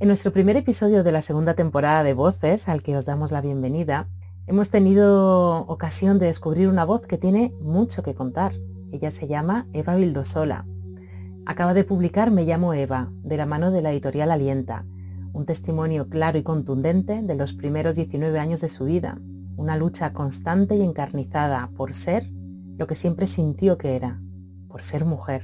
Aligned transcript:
En 0.00 0.06
nuestro 0.06 0.32
primer 0.32 0.56
episodio 0.56 1.02
de 1.02 1.10
la 1.10 1.22
segunda 1.22 1.54
temporada 1.54 2.04
de 2.04 2.14
Voces, 2.14 2.68
al 2.68 2.84
que 2.84 2.96
os 2.96 3.04
damos 3.04 3.32
la 3.32 3.40
bienvenida, 3.40 4.06
hemos 4.46 4.70
tenido 4.70 5.66
ocasión 5.66 6.20
de 6.20 6.26
descubrir 6.26 6.68
una 6.68 6.84
voz 6.84 7.04
que 7.08 7.18
tiene 7.18 7.52
mucho 7.60 8.04
que 8.04 8.14
contar. 8.14 8.52
Ella 8.92 9.10
se 9.10 9.26
llama 9.26 9.66
Eva 9.72 9.96
Vildosola. 9.96 10.66
Acaba 11.46 11.74
de 11.74 11.82
publicar 11.82 12.30
Me 12.30 12.44
llamo 12.44 12.74
Eva, 12.74 13.10
de 13.24 13.36
la 13.36 13.44
mano 13.44 13.72
de 13.72 13.82
la 13.82 13.90
editorial 13.90 14.30
Alienta, 14.30 14.86
un 15.32 15.46
testimonio 15.46 16.08
claro 16.08 16.38
y 16.38 16.44
contundente 16.44 17.20
de 17.20 17.34
los 17.34 17.52
primeros 17.52 17.96
19 17.96 18.38
años 18.38 18.60
de 18.60 18.68
su 18.68 18.84
vida, 18.84 19.18
una 19.56 19.76
lucha 19.76 20.12
constante 20.12 20.76
y 20.76 20.82
encarnizada 20.82 21.70
por 21.76 21.92
ser 21.92 22.30
lo 22.76 22.86
que 22.86 22.94
siempre 22.94 23.26
sintió 23.26 23.78
que 23.78 23.96
era, 23.96 24.20
por 24.68 24.80
ser 24.80 25.04
mujer. 25.04 25.42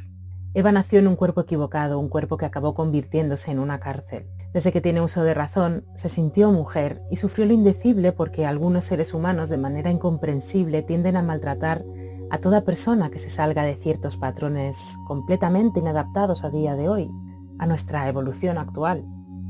Eva 0.57 0.71
nació 0.71 1.00
en 1.00 1.09
un 1.09 1.16
cuerpo 1.16 1.41
equivocado, 1.41 1.98
un 1.98 2.09
cuerpo 2.09 2.36
que 2.36 2.46
acabó 2.46 2.75
convirtiéndose 2.75 3.50
en 3.50 3.59
una 3.59 3.81
cárcel. 3.81 4.29
Desde 4.54 4.71
que 4.71 4.81
tiene 4.81 5.00
uso 5.00 5.25
de 5.25 5.35
razón, 5.35 5.85
se 5.96 6.08
sintió 6.08 6.53
mujer 6.53 7.03
y 7.11 7.17
sufrió 7.17 7.45
lo 7.45 7.53
indecible 7.53 8.12
porque 8.12 8.46
algunos 8.46 8.85
seres 8.85 9.12
humanos 9.12 9.49
de 9.49 9.58
manera 9.58 9.90
incomprensible 9.90 10.82
tienden 10.82 11.17
a 11.17 11.22
maltratar 11.22 11.85
a 12.31 12.39
toda 12.39 12.64
persona 12.64 13.11
que 13.11 13.18
se 13.18 13.31
salga 13.31 13.64
de 13.64 13.75
ciertos 13.75 14.17
patrones 14.17 14.96
completamente 15.09 15.81
inadaptados 15.81 16.45
a 16.45 16.50
día 16.50 16.76
de 16.76 16.89
hoy, 16.89 17.11
a 17.59 17.67
nuestra 17.67 18.09
evolución 18.09 18.57
actual. 18.57 19.04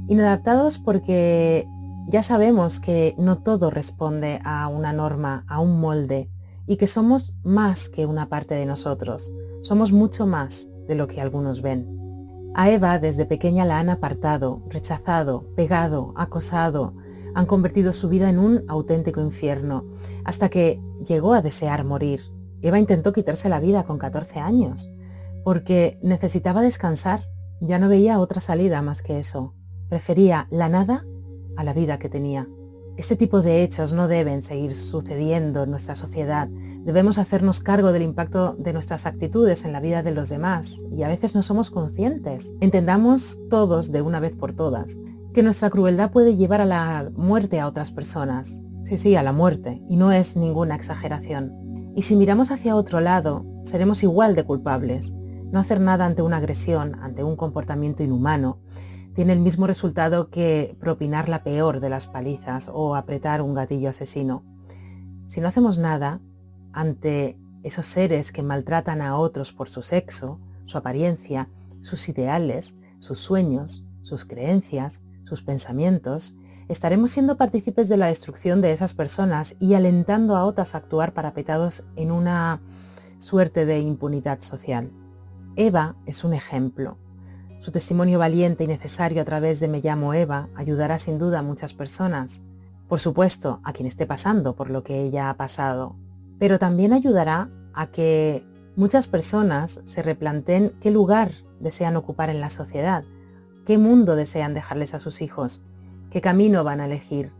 Inadaptados 0.09 0.78
porque 0.78 1.68
ya 2.09 2.23
sabemos 2.23 2.80
que 2.80 3.14
no 3.18 3.42
todo 3.42 3.70
responde 3.70 4.40
a 4.42 4.68
una 4.68 4.95
norma, 4.95 5.45
a 5.48 5.60
un 5.60 5.80
molde, 5.80 6.30
y 6.66 6.76
que 6.76 6.86
somos 6.86 7.34
más 7.42 7.90
que 7.90 8.06
una 8.06 8.30
parte 8.30 8.54
de 8.54 8.64
nosotros, 8.64 9.30
somos 9.60 9.92
mucho 9.92 10.26
más 10.26 10.66
de 10.88 10.95
lo 10.95 11.09
que 11.09 11.20
algunos 11.20 11.60
ven. 11.60 12.03
A 12.56 12.70
Eva 12.70 13.00
desde 13.00 13.26
pequeña 13.26 13.64
la 13.64 13.80
han 13.80 13.90
apartado, 13.90 14.62
rechazado, 14.68 15.45
pegado, 15.56 16.12
acosado, 16.16 16.95
han 17.34 17.46
convertido 17.46 17.92
su 17.92 18.09
vida 18.09 18.30
en 18.30 18.38
un 18.38 18.65
auténtico 18.68 19.20
infierno, 19.20 19.84
hasta 20.24 20.48
que 20.48 20.80
llegó 21.04 21.34
a 21.34 21.42
desear 21.42 21.84
morir. 21.84 22.23
Eva 22.62 22.79
intentó 22.79 23.12
quitarse 23.12 23.48
la 23.48 23.59
vida 23.59 23.82
con 23.82 23.98
14 23.98 24.38
años, 24.38 24.88
porque 25.42 25.98
necesitaba 26.01 26.62
descansar, 26.62 27.24
ya 27.60 27.80
no 27.80 27.88
veía 27.88 28.20
otra 28.20 28.40
salida 28.40 28.82
más 28.82 29.02
que 29.02 29.18
eso. 29.18 29.54
Prefería 29.88 30.46
la 30.51 30.68
nada 30.68 31.04
a 31.57 31.64
la 31.64 31.73
vida 31.73 31.98
que 31.98 32.09
tenía. 32.09 32.46
Este 32.96 33.16
tipo 33.16 33.42
de 33.42 33.64
hechos 33.64 33.92
no 33.92 34.06
deben 34.06 34.40
seguir 34.40 34.73
sucediendo 34.73 35.64
en 35.64 35.70
nuestra 35.70 35.96
sociedad. 35.96 36.48
Debemos 36.84 37.18
hacernos 37.18 37.59
cargo 37.59 37.90
del 37.90 38.02
impacto 38.02 38.54
de 38.56 38.73
nuestras 38.73 39.04
actitudes 39.04 39.64
en 39.64 39.73
la 39.73 39.80
vida 39.80 40.04
de 40.04 40.12
los 40.12 40.28
demás 40.28 40.80
y 40.96 41.02
a 41.02 41.09
veces 41.09 41.34
no 41.34 41.42
somos 41.42 41.70
conscientes. 41.70 42.52
Entendamos 42.60 43.40
todos 43.51 43.90
de 43.90 44.01
una 44.01 44.20
vez 44.20 44.34
por 44.34 44.52
todas 44.52 44.96
que 45.34 45.42
nuestra 45.42 45.68
crueldad 45.68 46.12
puede 46.12 46.36
llevar 46.36 46.60
a 46.60 46.64
la 46.64 47.10
muerte 47.16 47.59
a 47.59 47.66
otras 47.66 47.90
personas. 47.90 48.62
Sí, 48.84 48.96
sí, 48.96 49.16
a 49.16 49.23
la 49.24 49.32
muerte, 49.32 49.82
y 49.88 49.96
no 49.96 50.12
es 50.12 50.36
ninguna 50.36 50.76
exageración. 50.76 51.92
Y 51.96 52.02
si 52.02 52.14
miramos 52.14 52.52
hacia 52.52 52.76
otro 52.76 53.01
lado, 53.01 53.45
seremos 53.64 54.04
igual 54.04 54.36
de 54.36 54.45
culpables. 54.45 55.12
No 55.51 55.58
hacer 55.58 55.80
nada 55.80 56.06
ante 56.06 56.23
una 56.23 56.36
agresión, 56.36 56.96
ante 57.02 57.24
un 57.24 57.34
comportamiento 57.34 58.04
inhumano, 58.04 58.60
tiene 59.15 59.32
el 59.32 59.40
mismo 59.40 59.66
resultado 59.66 60.29
que 60.29 60.76
propinar 60.80 61.29
la 61.29 61.45
peor 61.45 61.80
de 61.80 61.88
las 61.88 62.07
palizas 62.07 62.70
o 62.73 62.96
apretar 62.96 63.40
un 63.43 63.54
gatillo 63.54 63.88
asesino. 63.88 64.43
Si 65.28 65.41
no 65.41 65.48
hacemos 65.48 65.78
nada 65.78 66.20
ante 66.72 67.38
esos 67.62 67.87
seres 67.87 68.32
que 68.32 68.42
maltratan 68.42 69.00
a 69.00 69.16
otros 69.16 69.53
por 69.53 69.69
su 69.69 69.82
sexo, 69.82 70.41
su 70.66 70.78
apariencia, 70.78 71.48
sus 71.81 72.09
ideales, 72.09 72.76
sus 72.98 73.19
sueños, 73.19 73.84
sus 74.03 74.25
creencias, 74.25 75.03
sus 75.25 75.42
pensamientos, 75.42 76.34
estaremos 76.69 77.10
siendo 77.10 77.37
partícipes 77.37 77.88
de 77.88 77.97
la 77.97 78.06
destrucción 78.06 78.60
de 78.60 78.72
esas 78.72 78.94
personas 78.94 79.54
y 79.60 79.75
alentando 79.75 80.36
a 80.36 80.44
otras 80.44 80.75
a 80.75 80.78
actuar 80.78 81.14
parapetados 81.14 81.84
en 81.96 82.10
una 82.10 82.60
suerte 83.19 83.64
de 83.64 83.78
impunidad 83.78 84.41
social. 84.41 84.91
Eva 85.56 85.96
es 86.04 86.25
un 86.25 86.34
ejemplo. 86.34 86.98
Su 87.64 87.70
testimonio 87.70 88.19
valiente 88.19 88.62
y 88.64 88.66
necesario 88.66 89.22
a 89.22 89.25
través 89.25 89.58
de 89.58 89.69
Me 89.69 89.80
llamo 89.80 90.12
Eva 90.12 90.50
ayudará 90.54 90.98
sin 90.98 91.19
duda 91.19 91.38
a 91.38 91.42
muchas 91.42 91.72
personas. 91.72 92.42
Por 92.88 93.00
supuesto, 93.00 93.60
a 93.64 93.72
quien 93.72 93.88
esté 93.88 94.06
pasando 94.06 94.54
por 94.54 94.69
lo 94.69 94.84
que 94.84 95.00
ella 95.00 95.30
ha 95.30 95.36
pasado. 95.38 95.97
Pero 96.38 96.58
también 96.58 96.92
ayudará 96.92 97.48
a 97.72 97.86
que 97.86 98.44
muchas 98.76 99.06
personas 99.06 99.80
se 99.86 100.02
replanteen 100.02 100.75
qué 100.82 100.91
lugar 100.91 101.32
desean 101.58 101.97
ocupar 101.97 102.28
en 102.28 102.42
la 102.42 102.50
sociedad, 102.50 103.02
qué 103.64 103.78
mundo 103.78 104.14
desean 104.14 104.52
dejarles 104.52 104.92
a 104.92 104.98
sus 104.98 105.22
hijos, 105.22 105.62
qué 106.10 106.20
camino 106.20 106.64
van 106.64 106.82
a 106.82 106.84
elegir, 106.84 107.32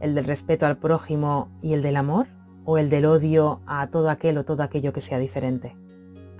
el 0.00 0.14
del 0.14 0.26
respeto 0.26 0.66
al 0.66 0.76
prójimo 0.76 1.48
y 1.62 1.72
el 1.72 1.80
del 1.80 1.96
amor 1.96 2.26
o 2.66 2.76
el 2.76 2.90
del 2.90 3.06
odio 3.06 3.62
a 3.64 3.86
todo 3.86 4.10
aquel 4.10 4.36
o 4.36 4.44
todo 4.44 4.64
aquello 4.64 4.92
que 4.92 5.00
sea 5.00 5.18
diferente. 5.18 5.74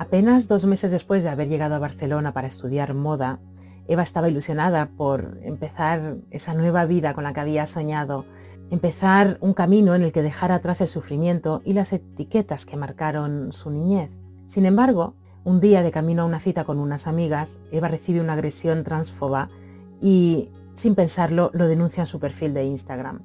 Apenas 0.03 0.49
dos 0.49 0.67
meses 0.67 0.91
después 0.91 1.23
de 1.23 1.29
haber 1.29 1.49
llegado 1.49 1.77
a 1.77 1.79
Barcelona 1.79 2.33
para 2.33 2.49
estudiar 2.49 2.93
moda, 2.93 3.39
Eva 3.87 4.03
estaba 4.03 4.29
ilusionada 4.29 4.87
por 4.97 5.39
empezar 5.45 6.17
esa 6.33 6.55
nueva 6.55 6.87
vida 6.87 7.15
con 7.15 7.23
la 7.23 7.33
que 7.33 7.39
había 7.39 7.69
soñado, 7.69 8.25
empezar 8.73 9.39
un 9.41 9.55
camino 9.55 9.95
en 9.95 10.03
el 10.03 10.11
que 10.11 10.23
dejara 10.23 10.57
atrás 10.57 10.81
el 10.81 10.89
sufrimiento 10.89 11.63
y 11.65 11.75
las 11.75 11.93
etiquetas 11.93 12.67
que 12.67 12.77
marcaron 12.77 13.53
su 13.53 13.71
niñez. 13.71 14.11
Sin 14.49 14.67
embargo, 14.67 15.15
un 15.45 15.61
día 15.61 15.85
de 15.85 15.93
camino 15.93 16.23
a 16.23 16.27
una 16.27 16.41
cita 16.41 16.65
con 16.65 16.81
unas 16.81 17.07
amigas, 17.07 17.61
Eva 17.71 17.87
recibe 17.87 18.21
una 18.21 18.33
agresión 18.33 18.83
transfoba 18.83 19.51
y, 20.01 20.51
sin 20.75 20.97
pensarlo, 20.97 21.53
lo 21.55 21.69
denuncia 21.69 22.01
en 22.01 22.07
su 22.09 22.19
perfil 22.19 22.55
de 22.55 22.65
Instagram. 22.65 23.21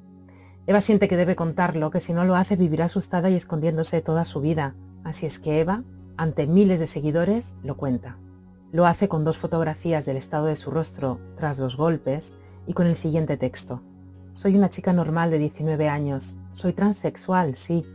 Eva 0.68 0.80
siente 0.80 1.08
que 1.08 1.16
debe 1.16 1.34
contarlo, 1.34 1.90
que 1.90 1.98
si 1.98 2.12
no 2.12 2.24
lo 2.24 2.36
hace 2.36 2.54
vivirá 2.54 2.84
asustada 2.84 3.30
y 3.30 3.34
escondiéndose 3.34 4.00
toda 4.00 4.24
su 4.24 4.40
vida. 4.40 4.76
Así 5.02 5.26
es 5.26 5.40
que 5.40 5.58
Eva 5.58 5.82
ante 6.18 6.48
miles 6.48 6.80
de 6.80 6.88
seguidores, 6.88 7.54
lo 7.62 7.76
cuenta. 7.76 8.18
Lo 8.72 8.86
hace 8.86 9.08
con 9.08 9.24
dos 9.24 9.38
fotografías 9.38 10.04
del 10.04 10.16
estado 10.16 10.46
de 10.46 10.56
su 10.56 10.70
rostro 10.70 11.20
tras 11.36 11.60
los 11.60 11.76
golpes 11.76 12.34
y 12.66 12.74
con 12.74 12.88
el 12.88 12.96
siguiente 12.96 13.36
texto. 13.36 13.82
Soy 14.32 14.56
una 14.56 14.68
chica 14.68 14.92
normal 14.92 15.30
de 15.30 15.38
19 15.38 15.88
años. 15.88 16.36
Soy 16.54 16.72
transexual, 16.72 17.54
sí, 17.54 17.86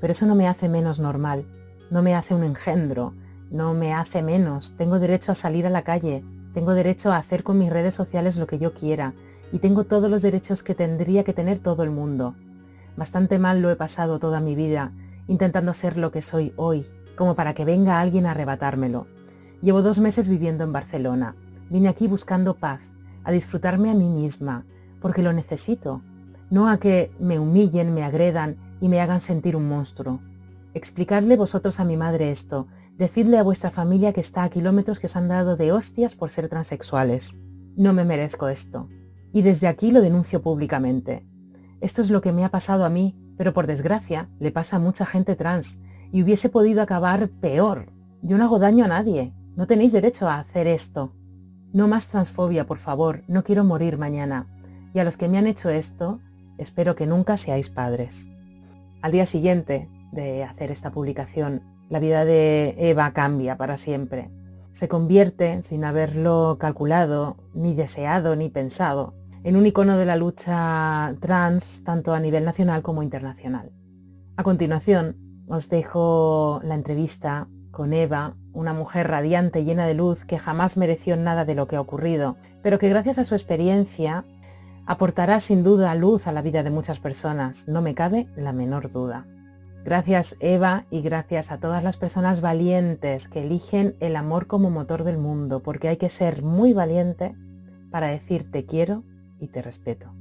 pero 0.00 0.10
eso 0.10 0.26
no 0.26 0.34
me 0.34 0.48
hace 0.48 0.68
menos 0.68 0.98
normal. 0.98 1.46
No 1.88 2.02
me 2.02 2.16
hace 2.16 2.34
un 2.34 2.42
engendro. 2.42 3.14
No 3.50 3.74
me 3.74 3.94
hace 3.94 4.22
menos. 4.22 4.74
Tengo 4.76 4.98
derecho 4.98 5.30
a 5.30 5.36
salir 5.36 5.64
a 5.64 5.70
la 5.70 5.82
calle. 5.82 6.24
Tengo 6.54 6.74
derecho 6.74 7.12
a 7.12 7.16
hacer 7.16 7.44
con 7.44 7.60
mis 7.60 7.70
redes 7.70 7.94
sociales 7.94 8.36
lo 8.36 8.48
que 8.48 8.58
yo 8.58 8.74
quiera. 8.74 9.14
Y 9.52 9.60
tengo 9.60 9.84
todos 9.84 10.10
los 10.10 10.20
derechos 10.20 10.64
que 10.64 10.74
tendría 10.74 11.22
que 11.22 11.32
tener 11.32 11.60
todo 11.60 11.84
el 11.84 11.90
mundo. 11.90 12.34
Bastante 12.96 13.38
mal 13.38 13.62
lo 13.62 13.70
he 13.70 13.76
pasado 13.76 14.18
toda 14.18 14.40
mi 14.40 14.56
vida, 14.56 14.92
intentando 15.28 15.72
ser 15.72 15.96
lo 15.96 16.10
que 16.10 16.22
soy 16.22 16.52
hoy 16.56 16.84
como 17.18 17.34
para 17.34 17.52
que 17.52 17.64
venga 17.64 18.00
alguien 18.00 18.26
a 18.26 18.30
arrebatármelo. 18.30 19.08
Llevo 19.60 19.82
dos 19.82 19.98
meses 19.98 20.28
viviendo 20.28 20.62
en 20.62 20.72
Barcelona. 20.72 21.34
Vine 21.68 21.88
aquí 21.88 22.06
buscando 22.06 22.54
paz, 22.54 22.92
a 23.24 23.32
disfrutarme 23.32 23.90
a 23.90 23.94
mí 23.94 24.08
misma, 24.08 24.64
porque 25.00 25.22
lo 25.22 25.32
necesito, 25.32 26.00
no 26.48 26.68
a 26.68 26.78
que 26.78 27.10
me 27.18 27.40
humillen, 27.40 27.92
me 27.92 28.04
agredan 28.04 28.56
y 28.80 28.88
me 28.88 29.00
hagan 29.00 29.20
sentir 29.20 29.56
un 29.56 29.68
monstruo. 29.68 30.20
Explicadle 30.74 31.36
vosotros 31.36 31.80
a 31.80 31.84
mi 31.84 31.96
madre 31.96 32.30
esto, 32.30 32.68
decidle 32.96 33.38
a 33.38 33.42
vuestra 33.42 33.70
familia 33.70 34.12
que 34.12 34.20
está 34.20 34.44
a 34.44 34.48
kilómetros 34.48 35.00
que 35.00 35.06
os 35.08 35.16
han 35.16 35.26
dado 35.26 35.56
de 35.56 35.72
hostias 35.72 36.14
por 36.14 36.30
ser 36.30 36.48
transexuales. 36.48 37.40
No 37.76 37.92
me 37.92 38.04
merezco 38.04 38.48
esto. 38.48 38.88
Y 39.32 39.42
desde 39.42 39.66
aquí 39.66 39.90
lo 39.90 40.00
denuncio 40.00 40.40
públicamente. 40.40 41.26
Esto 41.80 42.00
es 42.00 42.10
lo 42.10 42.20
que 42.20 42.32
me 42.32 42.44
ha 42.44 42.50
pasado 42.50 42.84
a 42.84 42.90
mí, 42.90 43.16
pero 43.36 43.52
por 43.52 43.66
desgracia 43.66 44.30
le 44.38 44.52
pasa 44.52 44.76
a 44.76 44.80
mucha 44.80 45.04
gente 45.04 45.34
trans, 45.34 45.80
y 46.12 46.22
hubiese 46.22 46.48
podido 46.48 46.82
acabar 46.82 47.28
peor. 47.28 47.92
Yo 48.22 48.38
no 48.38 48.44
hago 48.44 48.58
daño 48.58 48.84
a 48.84 48.88
nadie. 48.88 49.32
No 49.56 49.66
tenéis 49.66 49.92
derecho 49.92 50.28
a 50.28 50.38
hacer 50.38 50.66
esto. 50.66 51.12
No 51.72 51.88
más 51.88 52.06
transfobia, 52.06 52.66
por 52.66 52.78
favor. 52.78 53.22
No 53.28 53.44
quiero 53.44 53.64
morir 53.64 53.98
mañana. 53.98 54.46
Y 54.94 54.98
a 54.98 55.04
los 55.04 55.16
que 55.16 55.28
me 55.28 55.38
han 55.38 55.46
hecho 55.46 55.68
esto, 55.70 56.20
espero 56.56 56.96
que 56.96 57.06
nunca 57.06 57.36
seáis 57.36 57.68
padres. 57.70 58.28
Al 59.02 59.12
día 59.12 59.26
siguiente 59.26 59.88
de 60.12 60.44
hacer 60.44 60.70
esta 60.70 60.90
publicación, 60.90 61.62
la 61.90 62.00
vida 62.00 62.24
de 62.24 62.74
Eva 62.78 63.12
cambia 63.12 63.56
para 63.56 63.76
siempre. 63.76 64.30
Se 64.72 64.88
convierte, 64.88 65.62
sin 65.62 65.84
haberlo 65.84 66.56
calculado, 66.58 67.36
ni 67.54 67.74
deseado, 67.74 68.36
ni 68.36 68.48
pensado, 68.48 69.14
en 69.44 69.56
un 69.56 69.66
icono 69.66 69.96
de 69.96 70.06
la 70.06 70.16
lucha 70.16 71.14
trans 71.20 71.82
tanto 71.84 72.12
a 72.12 72.20
nivel 72.20 72.44
nacional 72.44 72.82
como 72.82 73.02
internacional. 73.02 73.72
A 74.36 74.42
continuación, 74.42 75.16
os 75.48 75.68
dejo 75.68 76.60
la 76.62 76.74
entrevista 76.74 77.48
con 77.70 77.92
Eva, 77.92 78.34
una 78.52 78.72
mujer 78.72 79.08
radiante, 79.08 79.64
llena 79.64 79.86
de 79.86 79.94
luz, 79.94 80.24
que 80.24 80.38
jamás 80.38 80.76
mereció 80.76 81.16
nada 81.16 81.44
de 81.44 81.54
lo 81.54 81.68
que 81.68 81.76
ha 81.76 81.80
ocurrido, 81.80 82.36
pero 82.62 82.78
que 82.78 82.88
gracias 82.88 83.18
a 83.18 83.24
su 83.24 83.34
experiencia 83.34 84.24
aportará 84.86 85.38
sin 85.38 85.62
duda 85.62 85.94
luz 85.94 86.26
a 86.26 86.32
la 86.32 86.42
vida 86.42 86.62
de 86.62 86.70
muchas 86.70 86.98
personas, 86.98 87.68
no 87.68 87.82
me 87.82 87.94
cabe 87.94 88.26
la 88.36 88.52
menor 88.52 88.90
duda. 88.90 89.26
Gracias 89.84 90.36
Eva 90.40 90.86
y 90.90 91.02
gracias 91.02 91.52
a 91.52 91.58
todas 91.58 91.84
las 91.84 91.96
personas 91.96 92.40
valientes 92.40 93.28
que 93.28 93.42
eligen 93.42 93.96
el 94.00 94.16
amor 94.16 94.46
como 94.46 94.70
motor 94.70 95.04
del 95.04 95.18
mundo, 95.18 95.62
porque 95.62 95.88
hay 95.88 95.96
que 95.96 96.08
ser 96.08 96.42
muy 96.42 96.72
valiente 96.72 97.34
para 97.90 98.08
decir 98.08 98.50
te 98.50 98.66
quiero 98.66 99.04
y 99.38 99.48
te 99.48 99.62
respeto. 99.62 100.17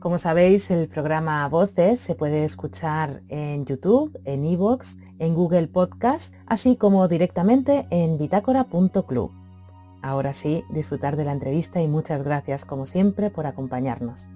Como 0.00 0.18
sabéis, 0.18 0.70
el 0.70 0.88
programa 0.88 1.48
Voces 1.48 1.98
se 1.98 2.14
puede 2.14 2.44
escuchar 2.44 3.20
en 3.28 3.66
YouTube, 3.66 4.16
en 4.24 4.44
iVoox, 4.44 4.96
en 5.18 5.34
Google 5.34 5.66
Podcast, 5.66 6.32
así 6.46 6.76
como 6.76 7.08
directamente 7.08 7.88
en 7.90 8.16
bitácora.club. 8.16 9.32
Ahora 10.00 10.32
sí, 10.34 10.62
disfrutar 10.70 11.16
de 11.16 11.24
la 11.24 11.32
entrevista 11.32 11.82
y 11.82 11.88
muchas 11.88 12.22
gracias 12.22 12.64
como 12.64 12.86
siempre 12.86 13.30
por 13.30 13.46
acompañarnos. 13.46 14.28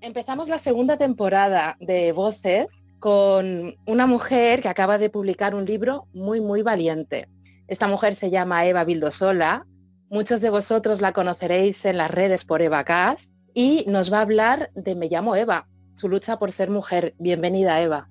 Empezamos 0.00 0.48
la 0.48 0.58
segunda 0.58 0.96
temporada 0.96 1.76
de 1.80 2.12
Voces 2.12 2.82
con 2.98 3.74
una 3.86 4.06
mujer 4.06 4.62
que 4.62 4.68
acaba 4.68 4.96
de 4.96 5.10
publicar 5.10 5.54
un 5.54 5.66
libro 5.66 6.06
muy, 6.14 6.40
muy 6.40 6.62
valiente. 6.62 7.28
Esta 7.68 7.88
mujer 7.88 8.14
se 8.14 8.30
llama 8.30 8.64
Eva 8.64 8.84
Vildosola. 8.84 9.66
Muchos 10.14 10.40
de 10.40 10.48
vosotros 10.48 11.00
la 11.00 11.12
conoceréis 11.12 11.84
en 11.84 11.96
las 11.96 12.08
redes 12.08 12.44
por 12.44 12.62
Eva 12.62 12.84
Cas 12.84 13.28
y 13.52 13.84
nos 13.88 14.12
va 14.12 14.18
a 14.18 14.20
hablar 14.20 14.70
de 14.76 14.94
Me 14.94 15.08
llamo 15.08 15.34
Eva, 15.34 15.66
su 15.96 16.08
lucha 16.08 16.38
por 16.38 16.52
ser 16.52 16.70
mujer. 16.70 17.16
Bienvenida, 17.18 17.80
Eva. 17.82 18.08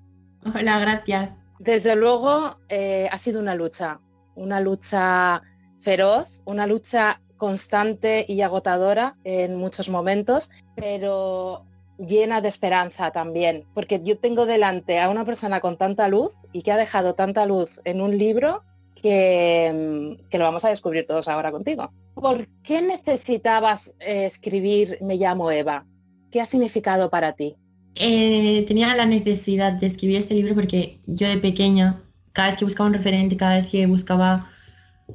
Hola, 0.54 0.80
gracias. 0.80 1.30
Desde 1.60 1.96
luego 1.96 2.58
eh, 2.68 3.08
ha 3.10 3.18
sido 3.18 3.40
una 3.40 3.54
lucha, 3.54 4.02
una 4.34 4.60
lucha 4.60 5.40
feroz, 5.80 6.42
una 6.44 6.66
lucha 6.66 7.22
constante 7.38 8.26
y 8.28 8.42
agotadora 8.42 9.16
en 9.24 9.56
muchos 9.56 9.88
momentos, 9.88 10.50
pero 10.76 11.64
llena 11.96 12.42
de 12.42 12.48
esperanza 12.48 13.12
también, 13.12 13.64
porque 13.72 14.02
yo 14.04 14.18
tengo 14.18 14.44
delante 14.44 15.00
a 15.00 15.08
una 15.08 15.24
persona 15.24 15.60
con 15.60 15.78
tanta 15.78 16.08
luz 16.08 16.36
y 16.52 16.60
que 16.60 16.72
ha 16.72 16.76
dejado 16.76 17.14
tanta 17.14 17.46
luz 17.46 17.80
en 17.84 18.02
un 18.02 18.18
libro 18.18 18.62
que, 19.04 20.16
lo 20.32 20.44
vamos 20.44 20.64
a 20.64 20.70
descubrir 20.70 21.06
todos 21.06 21.28
ahora 21.28 21.52
contigo. 21.52 21.92
¿Por 22.14 22.48
qué 22.62 22.80
necesitabas 22.80 23.94
eh, 24.00 24.24
escribir 24.24 24.96
Me 25.02 25.16
llamo 25.16 25.50
Eva? 25.50 25.84
¿Qué 26.30 26.40
ha 26.40 26.46
significado 26.46 27.10
para 27.10 27.34
ti? 27.34 27.54
Eh, 27.96 28.64
tenía 28.66 28.96
la 28.96 29.04
necesidad 29.04 29.74
de 29.74 29.88
escribir 29.88 30.16
este 30.16 30.34
libro 30.34 30.54
porque 30.54 31.00
yo 31.06 31.28
de 31.28 31.36
pequeña, 31.36 32.02
cada 32.32 32.48
vez 32.48 32.58
que 32.58 32.64
buscaba 32.64 32.88
un 32.88 32.94
referente, 32.94 33.36
cada 33.36 33.58
vez 33.60 33.70
que 33.70 33.84
buscaba 33.86 34.48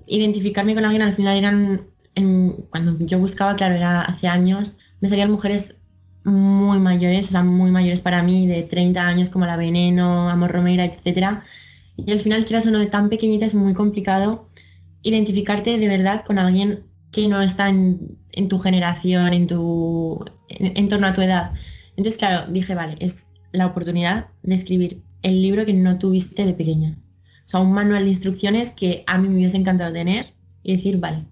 identificarme 0.06 0.76
con 0.76 0.86
alguien, 0.86 1.02
al 1.02 1.16
final 1.16 1.36
eran, 1.36 1.88
cuando 2.70 2.96
yo 3.00 3.18
buscaba, 3.18 3.56
claro, 3.56 3.74
era 3.74 4.02
hace 4.02 4.28
años, 4.28 4.78
me 5.02 5.10
salían 5.10 5.32
mujeres 5.32 5.82
muy 6.24 6.78
mayores, 6.78 7.30
o 7.30 7.32
sea, 7.32 7.44
muy 7.44 7.72
mayores 7.72 8.02
para 8.02 8.22
mí, 8.22 8.46
de 8.46 8.62
30 8.62 9.08
años 9.08 9.30
como 9.32 9.48
La 9.48 9.58
Veneno, 9.58 10.30
Amor 10.30 10.52
Romera, 10.52 10.86
etc. 10.86 11.42
Y 12.06 12.12
al 12.12 12.20
final, 12.20 12.46
quieras 12.46 12.66
uno 12.66 12.80
de 12.80 12.88
tan 12.88 13.10
pequeñita, 13.10 13.46
es 13.46 13.54
muy 13.54 13.74
complicado 13.74 14.50
identificarte 15.02 15.78
de 15.78 15.88
verdad 15.88 16.24
con 16.26 16.38
alguien 16.38 16.84
que 17.12 17.28
no 17.28 17.42
está 17.42 17.70
en, 17.70 18.18
tu 18.48 18.60
generación, 18.60 19.34
en, 19.34 19.48
tu, 19.48 20.24
en, 20.50 20.88
torno 20.88 21.08
a 21.08 21.14
tu 21.14 21.22
edad. 21.22 21.54
Entonces, 21.96 22.18
claro, 22.18 22.52
dije, 22.52 22.76
vale, 22.76 22.96
es 23.00 23.28
la 23.52 23.68
oportunidad 23.68 24.28
de 24.44 24.56
escribir 24.56 25.02
el 25.24 25.42
libro 25.42 25.66
que 25.66 25.74
no 25.74 25.98
tuviste 25.98 26.46
de 26.46 26.54
pequeña. 26.54 26.98
O 27.48 27.50
sea, 27.50 27.60
un 27.62 27.72
manual 27.72 28.04
de 28.04 28.10
instrucciones 28.10 28.70
que 28.72 29.04
a 29.08 29.18
mí 29.18 29.28
me 29.28 29.36
hubiese 29.36 29.58
encantado 29.58 29.92
tener 29.92 30.34
y 30.64 30.76
decir, 30.76 31.00
vale, 31.00 31.26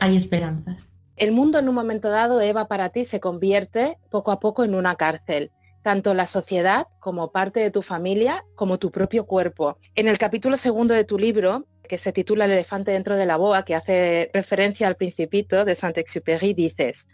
hay 0.00 0.16
esperanzas. 0.16 0.94
El 1.16 1.32
mundo 1.32 1.58
en 1.58 1.68
un 1.68 1.74
momento 1.74 2.08
dado, 2.08 2.40
Eva, 2.40 2.66
para 2.66 2.88
ti 2.88 3.04
se 3.04 3.20
convierte 3.20 3.98
poco 4.08 4.32
a 4.32 4.40
poco 4.40 4.64
en 4.64 4.74
una 4.74 4.94
cárcel 4.94 5.50
tanto 5.82 6.14
la 6.14 6.26
sociedad 6.26 6.86
como 7.00 7.32
parte 7.32 7.60
de 7.60 7.70
tu 7.70 7.82
familia, 7.82 8.44
como 8.54 8.78
tu 8.78 8.90
propio 8.90 9.26
cuerpo. 9.26 9.78
En 9.94 10.08
el 10.08 10.18
capítulo 10.18 10.56
segundo 10.56 10.94
de 10.94 11.04
tu 11.04 11.18
libro, 11.18 11.66
que 11.88 11.98
se 11.98 12.12
titula 12.12 12.44
El 12.44 12.52
elefante 12.52 12.92
dentro 12.92 13.16
de 13.16 13.26
la 13.26 13.36
boa, 13.36 13.64
que 13.64 13.74
hace 13.74 14.30
referencia 14.32 14.86
al 14.86 14.96
principito 14.96 15.64
de 15.64 15.74
Saint-Exupéry, 15.74 16.54
dices, 16.54 17.06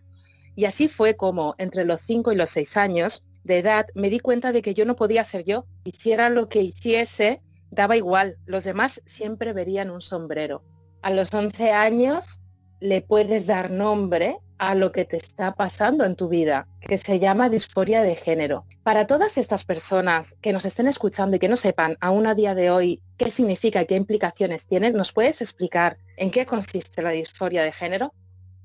y 0.57 0.65
así 0.65 0.89
fue 0.89 1.17
como 1.17 1.55
entre 1.59 1.85
los 1.85 2.01
5 2.01 2.33
y 2.33 2.37
los 2.37 2.51
6 2.51 2.77
años 2.77 3.27
de 3.45 3.59
edad 3.59 3.87
me 3.95 4.11
di 4.11 4.19
cuenta 4.19 4.53
de 4.53 4.63
que 4.63 4.75
yo 4.75 4.85
no 4.85 4.97
podía 4.97 5.23
ser 5.23 5.45
yo. 5.45 5.67
Hiciera 5.85 6.31
lo 6.31 6.49
que 6.49 6.63
hiciese, 6.63 7.43
daba 7.71 7.97
igual. 7.97 8.39
Los 8.47 8.65
demás 8.65 9.03
siempre 9.07 9.53
verían 9.53 9.91
un 9.91 10.01
sombrero. 10.01 10.65
A 11.03 11.11
los 11.11 11.33
11 11.33 11.73
años 11.73 12.41
le 12.81 13.03
puedes 13.03 13.47
dar 13.47 13.71
nombre 13.71 14.39
a 14.59 14.75
lo 14.75 14.93
que 14.93 15.05
te 15.05 15.17
está 15.17 15.55
pasando 15.55 16.05
en 16.05 16.17
tu 16.17 16.29
vida, 16.29 16.67
que 16.81 16.99
se 16.99 17.19
llama 17.19 17.49
disforia 17.49 18.03
de 18.03 18.17
género. 18.17 18.65
Para 18.83 19.07
todas 19.07 19.39
estas 19.39 19.65
personas 19.65 20.37
que 20.41 20.53
nos 20.53 20.65
estén 20.65 20.87
escuchando 20.87 21.37
y 21.37 21.39
que 21.39 21.49
no 21.49 21.57
sepan 21.57 21.97
aún 22.01 22.27
a 22.27 22.35
día 22.35 22.55
de 22.55 22.71
hoy 22.71 23.01
qué 23.17 23.31
significa 23.31 23.83
y 23.83 23.87
qué 23.87 23.97
implicaciones 23.97 24.67
tiene, 24.67 24.91
¿nos 24.91 25.13
puedes 25.13 25.41
explicar 25.41 25.99
en 26.17 26.31
qué 26.31 26.47
consiste 26.47 27.03
la 27.03 27.11
disforia 27.11 27.63
de 27.63 27.73
género? 27.73 28.13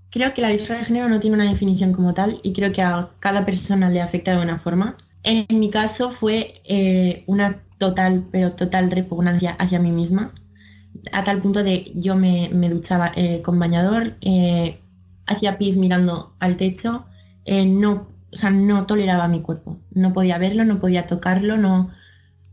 Creo 0.10 0.34
que 0.34 0.42
la 0.42 0.50
disforia 0.50 0.80
de 0.80 0.86
género 0.86 1.10
no 1.10 1.20
tiene 1.20 1.36
una 1.36 1.50
definición 1.50 1.94
como 1.94 2.14
tal 2.14 2.40
y 2.44 2.54
creo 2.54 2.72
que 2.72 2.82
a 2.82 3.10
cada 3.20 3.46
persona 3.46 3.90
le 3.90 4.02
afecta 4.02 4.36
de 4.36 4.44
una 4.44 4.60
forma. 4.60 4.98
En 5.24 5.46
mi 5.50 5.70
caso 5.70 6.10
fue 6.12 6.62
eh, 6.66 7.24
una 7.28 7.64
total, 7.78 8.28
pero 8.32 8.54
total 8.54 8.92
repugnancia 8.92 9.52
hacia 9.52 9.80
mí 9.80 9.92
misma 9.92 10.34
a 11.12 11.24
tal 11.24 11.42
punto 11.42 11.64
de 11.64 11.92
yo 11.96 12.16
me, 12.16 12.50
duchaba 12.70 13.12
eh, 13.16 13.42
con 13.42 13.60
bañador, 13.60 14.18
eh, 14.22 14.81
hacía 15.32 15.58
pis 15.58 15.78
mirando 15.78 16.36
al 16.40 16.58
techo, 16.58 17.06
eh, 17.46 17.66
no, 17.66 18.08
o 18.32 18.38
sea, 18.38 18.52
no 18.52 18.86
toleraba 18.86 19.28
mi 19.28 19.42
cuerpo, 19.42 19.80
no 19.92 20.14
podía 20.14 20.38
verlo, 20.38 20.66
no 20.66 20.80
podía 20.80 21.08
tocarlo, 21.08 21.58
no, 21.58 21.92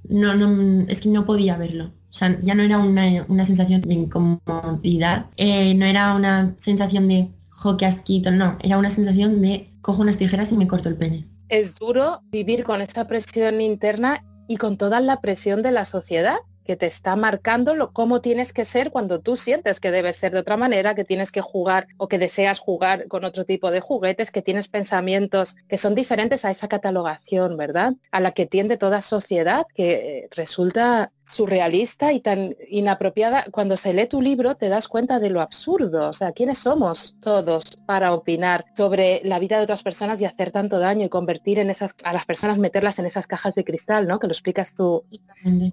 no, 0.08 0.86
es 0.88 1.00
que 1.00 1.08
no 1.08 1.24
podía 1.26 1.56
verlo. 1.56 1.92
O 2.10 2.12
sea, 2.12 2.38
ya 2.40 2.54
no 2.54 2.62
era 2.62 2.78
una, 2.78 3.44
sensación 3.44 3.82
de 3.82 3.94
incomodidad, 3.94 5.26
no 5.36 5.84
era 5.84 6.14
una 6.14 6.54
sensación 6.58 7.06
de 7.06 7.30
jo, 7.50 7.76
que 7.76 7.86
asquito, 7.86 8.30
no, 8.30 8.56
era 8.62 8.78
una 8.78 8.90
sensación 8.90 9.42
de 9.42 9.70
cojo 9.82 10.02
unas 10.02 10.16
tijeras 10.16 10.52
y 10.52 10.56
me 10.56 10.66
corto 10.66 10.88
el 10.88 10.96
pene. 10.96 11.28
Es 11.48 11.74
duro 11.74 12.20
vivir 12.30 12.64
con 12.64 12.80
esa 12.80 13.06
presión 13.06 13.60
interna 13.60 14.24
y 14.48 14.56
con 14.56 14.76
toda 14.76 15.00
la 15.00 15.20
presión 15.20 15.62
de 15.62 15.72
la 15.72 15.84
sociedad 15.84 16.38
que 16.68 16.76
te 16.76 16.84
está 16.84 17.16
marcando 17.16 17.74
lo, 17.74 17.94
cómo 17.94 18.20
tienes 18.20 18.52
que 18.52 18.66
ser 18.66 18.90
cuando 18.90 19.20
tú 19.20 19.38
sientes 19.38 19.80
que 19.80 19.90
debes 19.90 20.16
ser 20.16 20.32
de 20.32 20.40
otra 20.40 20.58
manera, 20.58 20.94
que 20.94 21.02
tienes 21.02 21.32
que 21.32 21.40
jugar 21.40 21.88
o 21.96 22.08
que 22.08 22.18
deseas 22.18 22.58
jugar 22.58 23.08
con 23.08 23.24
otro 23.24 23.46
tipo 23.46 23.70
de 23.70 23.80
juguetes, 23.80 24.30
que 24.30 24.42
tienes 24.42 24.68
pensamientos 24.68 25.56
que 25.66 25.78
son 25.78 25.94
diferentes 25.94 26.44
a 26.44 26.50
esa 26.50 26.68
catalogación, 26.68 27.56
¿verdad? 27.56 27.94
A 28.10 28.20
la 28.20 28.32
que 28.32 28.44
tiende 28.44 28.76
toda 28.76 29.00
sociedad, 29.00 29.64
que 29.74 30.28
resulta 30.30 31.10
surrealista 31.28 32.12
y 32.12 32.20
tan 32.20 32.56
inapropiada. 32.68 33.44
Cuando 33.50 33.76
se 33.76 33.92
lee 33.92 34.06
tu 34.06 34.20
libro 34.20 34.56
te 34.56 34.68
das 34.68 34.88
cuenta 34.88 35.20
de 35.20 35.30
lo 35.30 35.40
absurdo, 35.40 36.08
o 36.08 36.12
sea, 36.12 36.32
¿quiénes 36.32 36.58
somos 36.58 37.16
todos 37.20 37.76
para 37.86 38.12
opinar 38.12 38.64
sobre 38.76 39.20
la 39.24 39.38
vida 39.38 39.58
de 39.58 39.64
otras 39.64 39.82
personas 39.82 40.20
y 40.20 40.24
hacer 40.24 40.50
tanto 40.50 40.78
daño 40.78 41.06
y 41.06 41.08
convertir 41.08 41.58
en 41.58 41.70
esas, 41.70 41.94
a 42.04 42.12
las 42.12 42.26
personas, 42.26 42.58
meterlas 42.58 42.98
en 42.98 43.06
esas 43.06 43.26
cajas 43.26 43.54
de 43.54 43.64
cristal, 43.64 44.06
¿no? 44.06 44.18
Que 44.18 44.26
lo 44.26 44.32
explicas 44.32 44.74
tú 44.74 45.04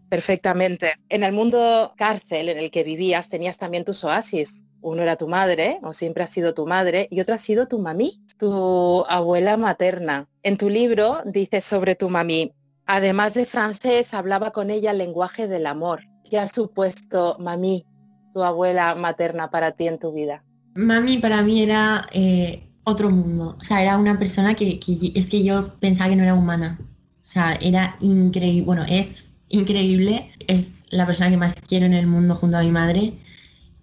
perfectamente. 0.10 0.94
En 1.10 1.24
el 1.24 1.34
mundo 1.34 1.94
cárcel 1.98 2.50
en 2.50 2.58
el 2.58 2.72
que 2.72 2.84
vivías 2.84 3.30
tenías 3.30 3.58
también 3.58 3.86
tus 3.86 4.04
oasis. 4.04 4.64
Uno 4.82 5.02
era 5.02 5.16
tu 5.16 5.28
madre, 5.28 5.80
o 5.82 5.94
siempre 5.94 6.24
ha 6.24 6.28
sido 6.28 6.54
tu 6.54 6.68
madre, 6.68 7.08
y 7.10 7.20
otro 7.20 7.34
ha 7.34 7.40
sido 7.40 7.68
tu 7.68 7.80
mamí, 7.80 8.22
tu 8.38 9.04
abuela 9.10 9.58
materna. 9.58 10.28
En 10.44 10.58
tu 10.58 10.70
libro 10.70 11.24
dices 11.26 11.66
sobre 11.66 11.96
tu 11.96 12.08
mamí, 12.08 12.54
Además 12.88 13.34
de 13.34 13.46
francés, 13.46 14.13
hablaba 14.13 14.51
con 14.51 14.70
ella 14.70 14.92
el 14.92 15.00
lenguaje 15.00 15.48
del 15.48 15.65
amor. 15.65 16.04
¿Qué 16.30 16.38
ha 16.38 16.48
supuesto 16.48 17.38
mami, 17.39 17.86
tu 18.34 18.44
abuela 18.44 18.94
materna, 18.96 19.50
para 19.50 19.72
ti 19.72 19.88
en 19.88 20.00
tu 20.00 20.13
vida? 20.13 20.44
Mami 20.75 21.18
para 21.18 21.42
mí 21.42 21.62
era 21.62 22.08
eh, 22.12 22.70
otro 22.84 23.10
mundo. 23.10 23.58
O 23.60 23.63
sea, 23.63 23.82
era 23.82 23.98
una 23.98 24.20
persona 24.20 24.54
que, 24.54 24.80
es 25.15 25.27
que 25.27 25.44
yo 25.44 25.80
pensaba 25.80 26.10
que 26.10 26.15
no 26.15 26.24
era 26.24 26.36
humana. 26.36 26.80
O 27.24 27.27
sea, 27.27 27.54
era 27.56 27.96
increíble. 28.01 28.65
Bueno, 28.65 28.86
es 28.88 29.34
increíble. 29.50 30.32
Es 30.48 30.86
la 30.92 31.08
persona 31.08 31.32
que 31.32 31.38
más 31.38 31.56
quiero 31.56 31.88
en 31.88 31.94
el 31.94 32.06
mundo 32.06 32.36
junto 32.36 32.58
a 32.58 32.63
mi 32.63 32.72
madre 32.72 33.13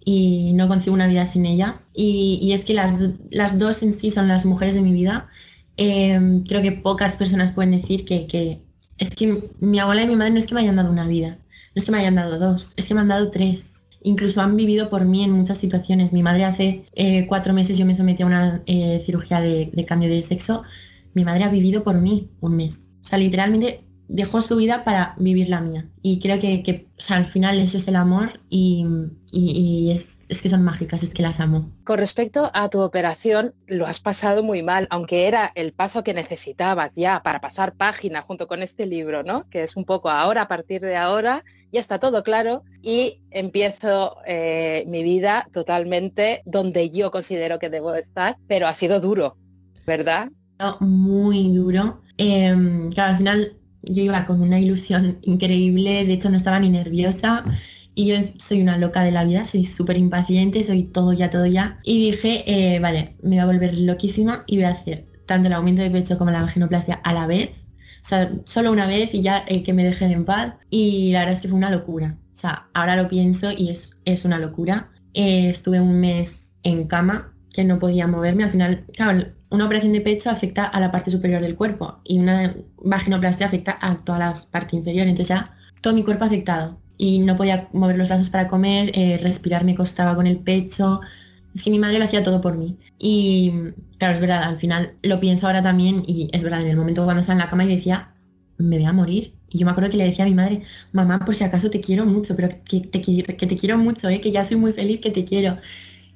y 0.05 0.53
no 0.53 0.67
consigo 0.67 0.93
una 0.93 1.07
vida 1.07 1.25
sin 1.25 1.45
ella. 1.45 1.81
Y, 1.93 2.51
es 2.53 2.63
que 2.63 2.73
las, 2.73 2.95
las, 3.31 3.59
dos 3.59 3.83
en 3.83 3.91
sí 3.91 4.11
son 4.11 4.29
las 4.29 4.45
mujeres 4.45 4.75
de 4.75 4.81
mi 4.81 4.93
vida. 4.93 5.29
Eh, 5.75 6.41
creo 6.47 6.61
que 6.61 6.71
pocas 6.71 7.15
personas 7.17 7.51
pueden 7.51 7.71
decir 7.71 8.05
que, 8.05 8.27
que 8.27 8.62
es 8.97 9.11
que 9.11 9.49
mi 9.59 9.79
abuela 9.79 10.03
y 10.03 10.07
mi 10.07 10.15
madre 10.15 10.31
no 10.31 10.39
es 10.39 10.45
que 10.45 10.55
me 10.55 10.61
hayan 10.61 10.75
dado 10.75 10.91
una 10.91 11.07
vida, 11.07 11.29
no 11.29 11.79
es 11.79 11.85
que 11.85 11.91
me 11.91 11.99
hayan 11.99 12.15
dado 12.15 12.39
dos, 12.39 12.73
es 12.77 12.85
que 12.85 12.93
me 12.93 13.01
han 13.01 13.07
dado 13.07 13.29
tres. 13.29 13.85
Incluso 14.05 14.41
han 14.41 14.57
vivido 14.57 14.89
por 14.89 15.05
mí 15.05 15.23
en 15.23 15.31
muchas 15.31 15.59
situaciones. 15.59 16.11
Mi 16.11 16.23
madre 16.23 16.43
hace 16.43 16.85
eh, 16.93 17.25
cuatro 17.27 17.53
meses 17.53 17.77
yo 17.77 17.85
me 17.85 17.95
sometí 17.95 18.21
a 18.23 18.25
una 18.25 18.61
eh, 18.65 19.01
cirugía 19.05 19.39
de, 19.39 19.85
cambio 19.87 20.09
de 20.09 20.21
sexo. 20.23 20.63
Mi 21.13 21.23
madre 21.23 21.45
ha 21.45 21.49
vivido 21.49 21.83
por 21.83 21.95
mí 21.95 22.29
un 22.41 22.57
mes. 22.57 22.87
O 23.01 23.05
sea, 23.05 23.17
literalmente 23.17 23.85
dejó 24.07 24.41
su 24.41 24.55
vida 24.55 24.83
para 24.83 25.15
vivir 25.17 25.49
la 25.49 25.61
mía. 25.61 25.87
Y 26.01 26.19
creo 26.19 26.39
que, 26.39 26.87
al 27.09 27.25
final 27.25 27.59
eso 27.59 27.77
es 27.77 27.87
el 27.87 27.95
amor 27.95 28.39
y, 28.49 28.85
es, 29.91 30.17
que 30.41 30.49
son 30.49 30.63
mágicas, 30.63 31.03
es 31.03 31.13
que 31.13 31.21
las 31.21 31.39
amo. 31.39 31.71
Con 31.83 31.97
respecto 31.97 32.51
a 32.53 32.69
tu 32.69 32.81
operación, 32.81 33.53
lo 33.67 33.87
has 33.87 33.99
pasado 33.99 34.43
muy 34.43 34.61
mal, 34.63 34.87
aunque 34.89 35.27
era 35.27 35.51
el 35.55 35.73
paso 35.73 36.03
que 36.03 36.13
necesitabas 36.13 36.95
ya 36.95 37.21
para 37.23 37.41
pasar 37.41 37.75
página 37.75 38.21
junto 38.21 38.47
con 38.47 38.61
este 38.61 38.85
libro, 38.85 39.23
¿no? 39.23 39.49
Que 39.49 39.63
es 39.63 39.75
un 39.75 39.85
poco 39.85 40.09
ahora, 40.09 40.43
a 40.43 40.47
partir 40.47 40.81
de 40.81 40.95
ahora, 40.95 41.43
ya 41.71 41.79
está 41.79 41.99
todo 41.99 42.23
claro 42.23 42.63
y 42.81 43.21
empiezo 43.31 44.17
eh, 44.25 44.85
mi 44.87 45.03
vida 45.03 45.47
totalmente 45.51 46.41
donde 46.45 46.89
yo 46.89 47.11
considero 47.11 47.59
que 47.59 47.69
debo 47.69 47.95
estar, 47.95 48.37
pero 48.47 48.67
ha 48.67 48.73
sido 48.73 48.99
duro, 48.99 49.37
¿verdad? 49.85 50.29
Muy 50.79 51.53
duro. 51.53 52.01
Em, 52.17 52.91
claro, 52.91 53.11
al 53.11 53.17
final 53.17 53.57
yo 53.83 54.03
iba 54.03 54.25
con 54.25 54.41
una 54.41 54.59
ilusión 54.59 55.19
increíble, 55.23 56.05
de 56.05 56.13
hecho 56.13 56.29
no 56.29 56.37
estaba 56.37 56.59
ni 56.59 56.69
nerviosa 56.69 57.45
y 57.95 58.07
yo 58.07 58.15
soy 58.37 58.61
una 58.61 58.77
loca 58.77 59.03
de 59.03 59.11
la 59.11 59.23
vida, 59.23 59.45
soy 59.45 59.65
súper 59.65 59.97
impaciente, 59.97 60.63
soy 60.63 60.83
todo 60.83 61.13
ya, 61.13 61.29
todo 61.29 61.45
ya. 61.45 61.79
Y 61.83 62.11
dije, 62.11 62.43
eh, 62.47 62.79
vale, 62.79 63.15
me 63.21 63.35
voy 63.35 63.39
a 63.39 63.45
volver 63.45 63.77
loquísima 63.77 64.43
y 64.47 64.55
voy 64.55 64.65
a 64.65 64.69
hacer 64.69 65.05
tanto 65.25 65.47
el 65.47 65.53
aumento 65.53 65.81
de 65.81 65.91
pecho 65.91 66.17
como 66.17 66.31
la 66.31 66.41
vaginoplastia 66.41 66.95
a 67.03 67.13
la 67.13 67.27
vez. 67.27 67.65
O 68.01 68.05
sea, 68.05 68.31
solo 68.45 68.71
una 68.71 68.87
vez 68.87 69.13
y 69.13 69.21
ya 69.21 69.45
eh, 69.47 69.63
que 69.63 69.73
me 69.73 69.83
dejen 69.83 70.11
en 70.11 70.25
paz. 70.25 70.55
Y 70.69 71.11
la 71.11 71.19
verdad 71.19 71.35
es 71.35 71.41
que 71.41 71.47
fue 71.49 71.57
una 71.57 71.69
locura. 71.69 72.17
O 72.33 72.35
sea, 72.35 72.67
ahora 72.73 72.95
lo 72.95 73.07
pienso 73.07 73.51
y 73.51 73.69
es, 73.69 73.97
es 74.05 74.25
una 74.25 74.39
locura. 74.39 74.89
Eh, 75.13 75.49
estuve 75.49 75.79
un 75.79 75.99
mes 75.99 76.55
en 76.63 76.87
cama, 76.87 77.33
que 77.53 77.63
no 77.63 77.79
podía 77.79 78.07
moverme. 78.07 78.43
Al 78.43 78.51
final, 78.51 78.85
claro, 78.93 79.27
una 79.53 79.67
operación 79.67 79.93
de 79.93 80.01
pecho 80.01 80.31
afecta 80.31 80.65
a 80.65 80.79
la 80.79 80.91
parte 80.91 81.11
superior 81.11 81.39
del 81.39 81.55
cuerpo 81.55 81.99
y 82.03 82.17
una 82.17 82.55
vaginoplastia 82.77 83.45
afecta 83.45 83.77
a 83.79 83.95
toda 83.97 84.17
la 84.17 84.33
parte 84.49 84.75
inferior. 84.75 85.05
Entonces 85.05 85.27
ya 85.27 85.55
todo 85.79 85.93
mi 85.93 86.03
cuerpo 86.03 86.25
afectado 86.25 86.79
y 86.97 87.19
no 87.19 87.37
podía 87.37 87.69
mover 87.71 87.97
los 87.99 88.07
brazos 88.07 88.31
para 88.31 88.47
comer, 88.47 88.91
eh, 88.95 89.19
respirar 89.21 89.63
me 89.63 89.75
costaba 89.75 90.15
con 90.15 90.25
el 90.25 90.37
pecho. 90.37 91.01
Es 91.53 91.61
que 91.61 91.69
mi 91.69 91.77
madre 91.77 91.99
lo 91.99 92.05
hacía 92.05 92.23
todo 92.23 92.41
por 92.41 92.57
mí. 92.57 92.79
Y 92.97 93.53
claro, 93.99 94.15
es 94.15 94.21
verdad, 94.21 94.41
al 94.41 94.57
final 94.57 94.95
lo 95.03 95.19
pienso 95.19 95.45
ahora 95.45 95.61
también 95.61 96.03
y 96.07 96.29
es 96.33 96.41
verdad, 96.41 96.61
en 96.61 96.69
el 96.69 96.77
momento 96.77 97.03
cuando 97.03 97.21
estaba 97.21 97.35
en 97.35 97.45
la 97.45 97.49
cama 97.51 97.65
y 97.65 97.75
decía, 97.75 98.09
me 98.57 98.77
voy 98.77 98.85
a 98.87 98.93
morir. 98.93 99.35
Y 99.49 99.59
yo 99.59 99.65
me 99.67 99.71
acuerdo 99.71 99.91
que 99.91 99.97
le 99.97 100.05
decía 100.05 100.25
a 100.25 100.27
mi 100.27 100.33
madre, 100.33 100.63
mamá, 100.93 101.19
por 101.19 101.35
si 101.35 101.43
acaso 101.43 101.69
te 101.69 101.79
quiero 101.79 102.07
mucho, 102.07 102.35
pero 102.35 102.49
que 102.65 102.79
te, 102.79 103.01
que 103.01 103.45
te 103.45 103.55
quiero 103.55 103.77
mucho, 103.77 104.09
¿eh? 104.09 104.19
que 104.19 104.31
ya 104.31 104.43
soy 104.43 104.57
muy 104.57 104.73
feliz, 104.73 104.99
que 104.99 105.11
te 105.11 105.25
quiero. 105.25 105.59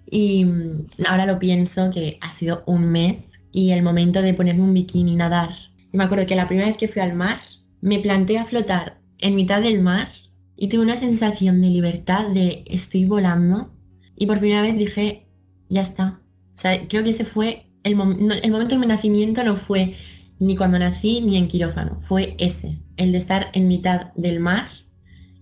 Y 0.09 0.43
mm, 0.45 0.87
ahora 1.07 1.27
lo 1.27 1.37
pienso 1.37 1.91
que 1.91 2.17
ha 2.21 2.31
sido 2.31 2.63
un 2.65 2.85
mes 2.85 3.26
y 3.51 3.71
el 3.71 3.83
momento 3.83 4.21
de 4.21 4.33
ponerme 4.33 4.63
un 4.63 4.73
bikini 4.73 5.13
y 5.13 5.15
nadar. 5.15 5.51
Y 5.91 5.97
me 5.97 6.03
acuerdo 6.03 6.25
que 6.25 6.35
la 6.35 6.47
primera 6.47 6.67
vez 6.67 6.77
que 6.77 6.87
fui 6.87 7.01
al 7.01 7.15
mar, 7.15 7.39
me 7.81 7.99
planté 7.99 8.37
a 8.37 8.45
flotar 8.45 8.99
en 9.19 9.35
mitad 9.35 9.61
del 9.61 9.81
mar 9.81 10.11
y 10.55 10.67
tuve 10.67 10.81
una 10.81 10.97
sensación 10.97 11.61
de 11.61 11.69
libertad, 11.69 12.29
de 12.29 12.63
estoy 12.67 13.05
volando. 13.05 13.71
Y 14.15 14.25
por 14.25 14.39
primera 14.39 14.61
vez 14.61 14.77
dije, 14.77 15.27
ya 15.69 15.81
está. 15.81 16.21
O 16.55 16.59
sea, 16.59 16.87
creo 16.87 17.03
que 17.03 17.11
ese 17.11 17.25
fue 17.25 17.67
el, 17.83 17.93
el 17.93 18.51
momento 18.51 18.75
de 18.75 18.79
mi 18.79 18.87
nacimiento, 18.87 19.43
no 19.43 19.55
fue 19.55 19.95
ni 20.39 20.55
cuando 20.55 20.79
nací 20.79 21.21
ni 21.21 21.37
en 21.37 21.47
quirófano, 21.47 21.99
fue 22.03 22.35
ese, 22.39 22.77
el 22.97 23.11
de 23.11 23.17
estar 23.17 23.49
en 23.53 23.67
mitad 23.67 24.13
del 24.15 24.39
mar 24.39 24.69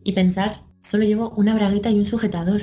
y 0.03 0.13
pensar, 0.13 0.61
solo 0.81 1.03
llevo 1.03 1.31
una 1.31 1.55
braguita 1.55 1.89
y 1.89 1.97
un 1.97 2.05
sujetador. 2.05 2.61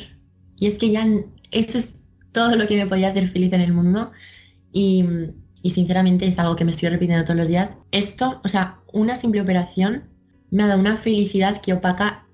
Y 0.57 0.67
es 0.67 0.79
que 0.79 0.91
ya 0.91 1.07
eso 1.51 1.79
es 1.79 2.01
todo 2.31 2.57
lo 2.57 2.67
que 2.67 2.77
me 2.77 2.87
podía 2.87 3.09
hacer 3.09 3.29
feliz 3.29 3.53
en 3.53 3.61
el 3.61 3.73
mundo 3.73 4.13
y, 4.73 5.05
sinceramente 5.71 6.27
es 6.27 6.39
algo 6.39 6.57
que 6.57 6.65
me 6.65 6.73
estoy 6.73 6.89
repitiendo 6.89 7.25
todos 7.25 7.37
los 7.37 7.49
días. 7.49 7.77
Esto, 7.93 8.41
o 8.45 8.49
sea, 8.49 8.81
una 8.93 9.15
simple 9.15 9.41
operación 9.41 10.05
me 10.51 10.65
ha 10.65 10.67
dado 10.67 10.81
una 10.81 10.97
felicidad 10.97 11.61
que 11.61 11.73
opaca 11.73 12.27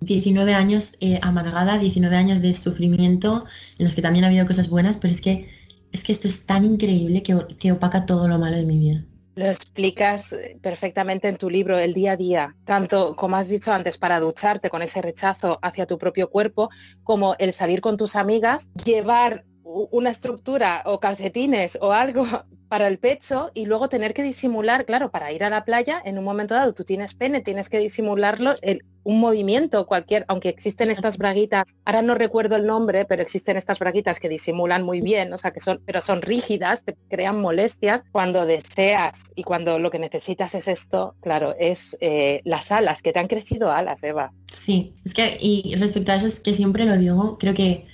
19 0.00 0.54
años 0.54 0.96
eh, 1.00 1.18
amargada, 1.22 1.78
19 1.78 2.16
años 2.16 2.40
de 2.40 2.54
sufrimiento, 2.54 3.44
en 3.78 3.84
los 3.84 3.94
que 3.94 4.02
también 4.02 4.24
ha 4.24 4.28
habido 4.28 4.46
cosas 4.46 4.68
buenas, 4.68 4.96
pero 4.96 5.12
es 5.12 5.20
que, 5.20 5.48
es 5.92 6.02
que 6.02 6.12
esto 6.12 6.26
es 6.26 6.46
tan 6.46 6.64
increíble 6.64 7.22
que, 7.22 7.38
que 7.58 7.72
opaca 7.72 8.06
todo 8.06 8.26
lo 8.28 8.38
malo 8.38 8.56
de 8.56 8.64
mi 8.64 8.78
vida. 8.78 9.04
Lo 9.36 9.46
explicas 9.46 10.32
eh, 10.32 10.58
perfectamente 10.60 11.28
en 11.28 11.36
tu 11.36 11.48
libro, 11.48 11.78
el 11.78 11.94
día 11.94 12.12
a 12.12 12.16
día, 12.16 12.56
tanto 12.64 13.14
como 13.14 13.36
has 13.36 13.48
dicho 13.48 13.72
antes, 13.72 13.96
para 13.96 14.20
ducharte 14.20 14.70
con 14.70 14.82
ese 14.82 15.00
rechazo 15.00 15.58
hacia 15.62 15.86
tu 15.86 15.98
propio 15.98 16.30
cuerpo, 16.30 16.70
como 17.04 17.36
el 17.38 17.52
salir 17.52 17.80
con 17.80 17.96
tus 17.96 18.16
amigas, 18.16 18.68
llevar 18.84 19.44
una 19.90 20.10
estructura 20.10 20.82
o 20.84 21.00
calcetines 21.00 21.78
o 21.80 21.92
algo 21.92 22.24
para 22.68 22.86
el 22.86 22.98
pecho 22.98 23.50
y 23.54 23.66
luego 23.66 23.88
tener 23.88 24.14
que 24.14 24.22
disimular, 24.22 24.86
claro, 24.86 25.10
para 25.10 25.32
ir 25.32 25.42
a 25.42 25.50
la 25.50 25.64
playa, 25.64 26.00
en 26.04 26.18
un 26.18 26.24
momento 26.24 26.54
dado 26.54 26.72
tú 26.72 26.84
tienes 26.84 27.14
pene, 27.14 27.40
tienes 27.40 27.68
que 27.68 27.78
disimularlo, 27.78 28.54
un 29.02 29.18
movimiento 29.18 29.86
cualquier, 29.86 30.24
aunque 30.28 30.50
existen 30.50 30.90
estas 30.90 31.16
braguitas, 31.16 31.76
ahora 31.84 32.02
no 32.02 32.14
recuerdo 32.14 32.56
el 32.56 32.66
nombre, 32.66 33.04
pero 33.06 33.22
existen 33.22 33.56
estas 33.56 33.78
braguitas 33.78 34.20
que 34.20 34.28
disimulan 34.28 34.84
muy 34.84 35.00
bien, 35.00 35.32
o 35.32 35.38
sea, 35.38 35.50
que 35.50 35.60
son, 35.60 35.80
pero 35.84 36.00
son 36.00 36.22
rígidas, 36.22 36.84
te 36.84 36.96
crean 37.08 37.40
molestias. 37.40 38.02
Cuando 38.12 38.46
deseas 38.46 39.24
y 39.34 39.42
cuando 39.42 39.78
lo 39.78 39.90
que 39.90 39.98
necesitas 39.98 40.54
es 40.54 40.68
esto, 40.68 41.14
claro, 41.20 41.54
es 41.58 41.96
eh, 42.00 42.40
las 42.44 42.70
alas, 42.70 43.02
que 43.02 43.12
te 43.12 43.18
han 43.18 43.26
crecido 43.28 43.70
alas, 43.72 44.02
Eva. 44.04 44.32
Sí, 44.54 44.94
es 45.04 45.14
que, 45.14 45.38
y 45.40 45.74
respecto 45.76 46.12
a 46.12 46.16
eso 46.16 46.26
es 46.26 46.40
que 46.40 46.52
siempre 46.52 46.84
lo 46.84 46.96
digo, 46.96 47.38
creo 47.38 47.54
que 47.54 47.86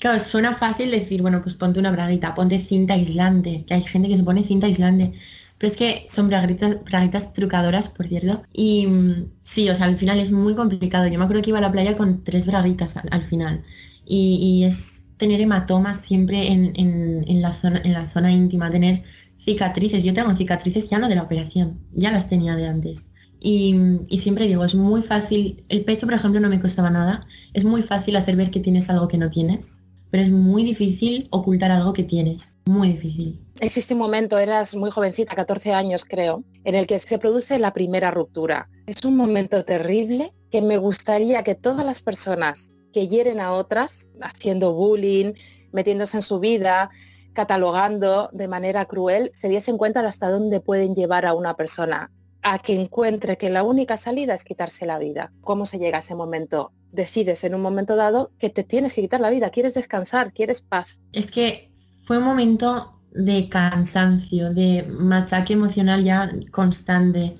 Claro, 0.00 0.18
suena 0.18 0.54
fácil 0.54 0.90
decir, 0.90 1.20
bueno, 1.20 1.42
pues 1.42 1.54
ponte 1.54 1.78
una 1.78 1.90
braguita, 1.92 2.34
ponte 2.34 2.58
cinta 2.58 2.94
aislante, 2.94 3.64
que 3.66 3.74
hay 3.74 3.82
gente 3.82 4.08
que 4.08 4.16
se 4.16 4.24
pone 4.24 4.42
cinta 4.42 4.66
aislante, 4.66 5.12
pero 5.58 5.70
es 5.70 5.76
que 5.78 6.06
son 6.08 6.28
braguitas, 6.28 6.82
braguitas 6.84 7.34
trucadoras, 7.34 7.88
por 7.88 8.08
cierto, 8.08 8.42
y 8.50 8.86
mm, 8.86 9.30
sí, 9.42 9.68
o 9.68 9.74
sea, 9.74 9.84
al 9.86 9.98
final 9.98 10.18
es 10.18 10.32
muy 10.32 10.54
complicado. 10.54 11.06
Yo 11.06 11.18
me 11.18 11.24
acuerdo 11.24 11.42
que 11.42 11.50
iba 11.50 11.58
a 11.58 11.60
la 11.62 11.70
playa 11.70 11.98
con 11.98 12.24
tres 12.24 12.46
braguitas 12.46 12.96
al, 12.96 13.26
final, 13.26 13.62
y, 14.06 14.64
es 14.64 15.06
tener 15.18 15.40
hematomas 15.40 15.98
siempre 16.00 16.48
en, 16.48 17.42
la 17.42 17.52
zona, 17.52 17.82
en 17.84 17.92
la 17.92 18.06
zona 18.06 18.32
íntima, 18.32 18.70
tener 18.70 19.02
cicatrices. 19.38 20.02
Yo 20.02 20.14
tengo 20.14 20.34
cicatrices 20.34 20.88
ya 20.88 20.98
no 20.98 21.08
de 21.10 21.16
la 21.16 21.24
operación, 21.24 21.78
ya 21.92 22.10
las 22.10 22.28
tenía 22.30 22.56
de 22.56 22.66
antes. 22.68 23.10
Y, 23.40 23.76
y, 24.08 24.18
siempre 24.18 24.46
digo, 24.46 24.64
es 24.64 24.74
muy 24.74 25.02
fácil, 25.02 25.64
el 25.68 25.84
pecho 25.84 26.06
por 26.06 26.14
ejemplo 26.14 26.40
no 26.40 26.48
me 26.48 26.60
costaba 26.60 26.90
nada, 26.90 27.26
es 27.52 27.64
muy 27.64 27.82
fácil 27.82 28.16
hacer 28.16 28.36
ver 28.36 28.50
que 28.50 28.60
tienes 28.60 28.88
algo 28.90 29.08
que 29.08 29.18
no 29.18 29.30
tienes 29.30 29.79
pero 30.10 30.22
es 30.22 30.30
muy 30.30 30.64
difícil 30.64 31.28
ocultar 31.30 31.70
algo 31.70 31.92
que 31.92 32.02
tienes, 32.02 32.58
muy 32.66 32.88
difícil. 32.94 33.40
Existe 33.60 33.94
un 33.94 34.00
momento, 34.00 34.38
eras 34.38 34.74
muy 34.74 34.90
jovencita, 34.90 35.34
14 35.34 35.72
años 35.72 36.04
creo, 36.04 36.44
en 36.64 36.74
el 36.74 36.86
que 36.86 36.98
se 36.98 37.18
produce 37.18 37.58
la 37.58 37.72
primera 37.72 38.10
ruptura. 38.10 38.68
Es 38.86 39.04
un 39.04 39.16
momento 39.16 39.64
terrible 39.64 40.32
que 40.50 40.62
me 40.62 40.76
gustaría 40.76 41.42
que 41.42 41.54
todas 41.54 41.84
las 41.84 42.00
personas 42.00 42.72
que 42.92 43.06
hieren 43.06 43.40
a 43.40 43.52
otras, 43.52 44.08
haciendo 44.20 44.72
bullying, 44.72 45.34
metiéndose 45.72 46.16
en 46.16 46.22
su 46.22 46.40
vida, 46.40 46.90
catalogando 47.32 48.28
de 48.32 48.48
manera 48.48 48.84
cruel, 48.86 49.30
se 49.32 49.48
diesen 49.48 49.78
cuenta 49.78 50.02
de 50.02 50.08
hasta 50.08 50.30
dónde 50.30 50.60
pueden 50.60 50.94
llevar 50.94 51.26
a 51.26 51.34
una 51.34 51.54
persona 51.54 52.10
a 52.42 52.58
que 52.58 52.74
encuentre 52.74 53.36
que 53.36 53.50
la 53.50 53.62
única 53.62 53.96
salida 53.96 54.34
es 54.34 54.44
quitarse 54.44 54.86
la 54.86 54.98
vida. 54.98 55.32
¿Cómo 55.42 55.66
se 55.66 55.78
llega 55.78 55.98
a 55.98 56.00
ese 56.00 56.14
momento? 56.14 56.72
Decides 56.92 57.44
en 57.44 57.54
un 57.54 57.62
momento 57.62 57.96
dado 57.96 58.32
que 58.38 58.50
te 58.50 58.64
tienes 58.64 58.92
que 58.94 59.02
quitar 59.02 59.20
la 59.20 59.30
vida, 59.30 59.50
quieres 59.50 59.74
descansar, 59.74 60.32
quieres 60.32 60.62
paz. 60.62 60.98
Es 61.12 61.30
que 61.30 61.70
fue 62.04 62.18
un 62.18 62.24
momento 62.24 63.00
de 63.12 63.48
cansancio, 63.48 64.52
de 64.52 64.84
machaque 64.88 65.54
emocional 65.54 66.04
ya 66.04 66.32
constante. 66.50 67.34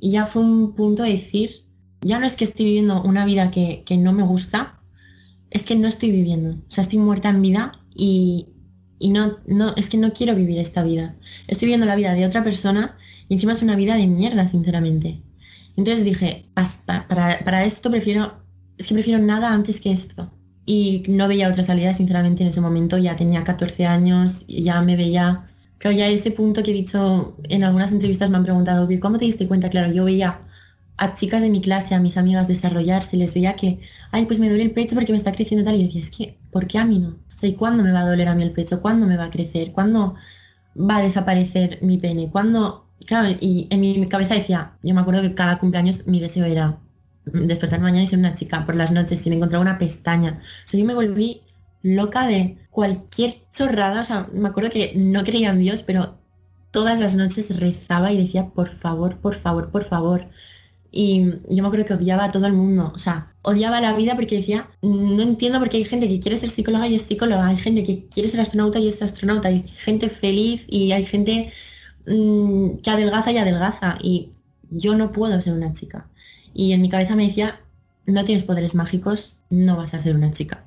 Y 0.00 0.12
ya 0.12 0.26
fue 0.26 0.42
un 0.42 0.74
punto 0.74 1.02
de 1.04 1.10
decir, 1.10 1.64
ya 2.00 2.18
no 2.18 2.26
es 2.26 2.34
que 2.34 2.44
estoy 2.44 2.66
viviendo 2.66 3.02
una 3.02 3.24
vida 3.24 3.50
que, 3.50 3.84
no 3.98 4.12
me 4.12 4.24
gusta, 4.24 4.80
es 5.50 5.62
que 5.62 5.76
no 5.76 5.86
estoy 5.86 6.10
viviendo. 6.10 6.54
O 6.54 6.70
sea, 6.70 6.82
estoy 6.82 6.98
muerta 6.98 7.28
en 7.28 7.42
vida 7.42 7.80
y, 7.94 8.48
no, 9.00 9.38
no, 9.46 9.74
es 9.76 9.88
que 9.88 9.98
no 9.98 10.12
quiero 10.12 10.34
vivir 10.34 10.58
esta 10.58 10.82
vida. 10.82 11.16
Estoy 11.46 11.66
viviendo 11.66 11.86
la 11.86 11.96
vida 11.96 12.14
de 12.14 12.26
otra 12.26 12.42
persona 12.42 12.96
y 13.28 13.34
encima 13.34 13.52
es 13.52 13.62
una 13.62 13.76
vida 13.76 13.96
de 13.96 14.06
mierda, 14.06 14.46
sinceramente. 14.48 15.22
Entonces 15.76 16.04
dije, 16.04 16.46
para, 16.86 17.38
para 17.44 17.64
esto 17.64 17.90
prefiero 17.90 18.41
es 18.82 18.88
que 18.88 18.94
prefiero 18.94 19.18
nada 19.20 19.52
antes 19.52 19.80
que 19.80 19.92
esto. 19.92 20.30
Y 20.66 21.04
no 21.08 21.28
veía 21.28 21.48
otra 21.48 21.62
salida, 21.64 21.94
sinceramente, 21.94 22.42
en 22.42 22.48
ese 22.50 22.60
momento. 22.60 22.98
Ya 22.98 23.16
tenía 23.16 23.44
14 23.44 23.86
años, 23.86 24.44
ya 24.48 24.82
me 24.82 24.96
veía... 24.96 25.46
Claro, 25.78 25.96
ya 25.96 26.08
ese 26.08 26.30
punto 26.30 26.62
que 26.62 26.70
he 26.70 26.74
dicho 26.74 27.36
en 27.44 27.64
algunas 27.64 27.92
entrevistas 27.92 28.30
me 28.30 28.36
han 28.36 28.44
preguntado, 28.44 28.88
¿cómo 29.00 29.18
te 29.18 29.24
diste 29.24 29.48
cuenta? 29.48 29.70
Claro, 29.70 29.92
yo 29.92 30.04
veía 30.04 30.40
a 30.96 31.14
chicas 31.14 31.42
de 31.42 31.50
mi 31.50 31.60
clase, 31.60 31.94
a 31.94 32.00
mis 32.00 32.16
amigas 32.16 32.46
desarrollarse, 32.48 33.16
les 33.16 33.34
veía 33.34 33.54
que, 33.56 33.80
ay, 34.12 34.26
pues 34.26 34.38
me 34.38 34.48
duele 34.48 34.64
el 34.64 34.70
pecho 34.72 34.94
porque 34.94 35.12
me 35.12 35.18
está 35.18 35.32
creciendo 35.32 35.64
tal. 35.64 35.76
Y 35.76 35.80
yo 35.80 35.86
decía, 35.86 36.00
es 36.00 36.10
que, 36.10 36.38
¿por 36.50 36.66
qué 36.66 36.78
a 36.78 36.84
mí 36.84 36.98
no? 36.98 37.08
O 37.34 37.38
sea, 37.38 37.48
¿y 37.48 37.54
cuándo 37.54 37.82
me 37.82 37.92
va 37.92 38.00
a 38.00 38.08
doler 38.08 38.28
a 38.28 38.34
mí 38.34 38.42
el 38.42 38.52
pecho? 38.52 38.80
¿Cuándo 38.80 39.06
me 39.06 39.16
va 39.16 39.24
a 39.24 39.30
crecer? 39.30 39.72
¿Cuándo 39.72 40.14
va 40.76 40.98
a 40.98 41.02
desaparecer 41.02 41.78
mi 41.82 41.98
pene? 41.98 42.30
¿Cuándo? 42.30 42.86
Claro, 43.06 43.36
y 43.40 43.66
en 43.70 43.80
mi 43.80 44.06
cabeza 44.08 44.34
decía, 44.34 44.74
yo 44.82 44.94
me 44.94 45.00
acuerdo 45.00 45.22
que 45.22 45.34
cada 45.34 45.58
cumpleaños 45.58 46.06
mi 46.06 46.20
deseo 46.20 46.44
era, 46.44 46.78
despertar 47.24 47.80
mañana 47.80 48.02
y 48.02 48.06
ser 48.06 48.18
una 48.18 48.34
chica 48.34 48.64
por 48.66 48.76
las 48.76 48.92
noches 48.92 49.20
sin 49.20 49.32
encontrar 49.32 49.60
una 49.60 49.78
pestaña. 49.78 50.40
O 50.64 50.68
sea, 50.68 50.80
yo 50.80 50.86
me 50.86 50.94
volví 50.94 51.42
loca 51.82 52.26
de 52.26 52.58
cualquier 52.70 53.36
chorrada. 53.52 54.00
O 54.00 54.04
sea, 54.04 54.28
me 54.32 54.48
acuerdo 54.48 54.70
que 54.70 54.92
no 54.96 55.24
creía 55.24 55.50
en 55.50 55.60
Dios, 55.60 55.82
pero 55.82 56.18
todas 56.70 56.98
las 56.98 57.14
noches 57.14 57.58
rezaba 57.60 58.12
y 58.12 58.16
decía, 58.18 58.48
por 58.50 58.68
favor, 58.68 59.18
por 59.18 59.34
favor, 59.34 59.70
por 59.70 59.84
favor. 59.84 60.28
Y 60.90 61.24
yo 61.48 61.62
me 61.62 61.68
acuerdo 61.68 61.86
que 61.86 61.94
odiaba 61.94 62.24
a 62.24 62.32
todo 62.32 62.46
el 62.46 62.52
mundo, 62.52 62.92
o 62.94 62.98
sea, 62.98 63.34
odiaba 63.40 63.80
la 63.80 63.96
vida 63.96 64.14
porque 64.14 64.36
decía, 64.36 64.68
no 64.82 65.22
entiendo 65.22 65.58
por 65.58 65.70
qué 65.70 65.78
hay 65.78 65.84
gente 65.86 66.06
que 66.06 66.20
quiere 66.20 66.36
ser 66.36 66.50
psicóloga 66.50 66.86
y 66.86 66.96
es 66.96 67.02
psicóloga, 67.02 67.46
hay 67.46 67.56
gente 67.56 67.82
que 67.82 68.06
quiere 68.08 68.28
ser 68.28 68.40
astronauta 68.40 68.78
y 68.78 68.88
es 68.88 69.00
astronauta, 69.00 69.48
hay 69.48 69.64
gente 69.68 70.10
feliz 70.10 70.64
y 70.68 70.92
hay 70.92 71.06
gente 71.06 71.50
mm, 72.06 72.78
que 72.82 72.90
adelgaza 72.90 73.32
y 73.32 73.38
adelgaza. 73.38 73.98
Y 74.02 74.32
yo 74.70 74.94
no 74.94 75.12
puedo 75.12 75.40
ser 75.40 75.54
una 75.54 75.72
chica. 75.72 76.08
Y 76.54 76.72
en 76.72 76.82
mi 76.82 76.88
cabeza 76.88 77.16
me 77.16 77.26
decía, 77.26 77.60
no 78.06 78.24
tienes 78.24 78.44
poderes 78.44 78.74
mágicos, 78.74 79.38
no 79.50 79.76
vas 79.76 79.94
a 79.94 80.00
ser 80.00 80.14
una 80.14 80.32
chica. 80.32 80.64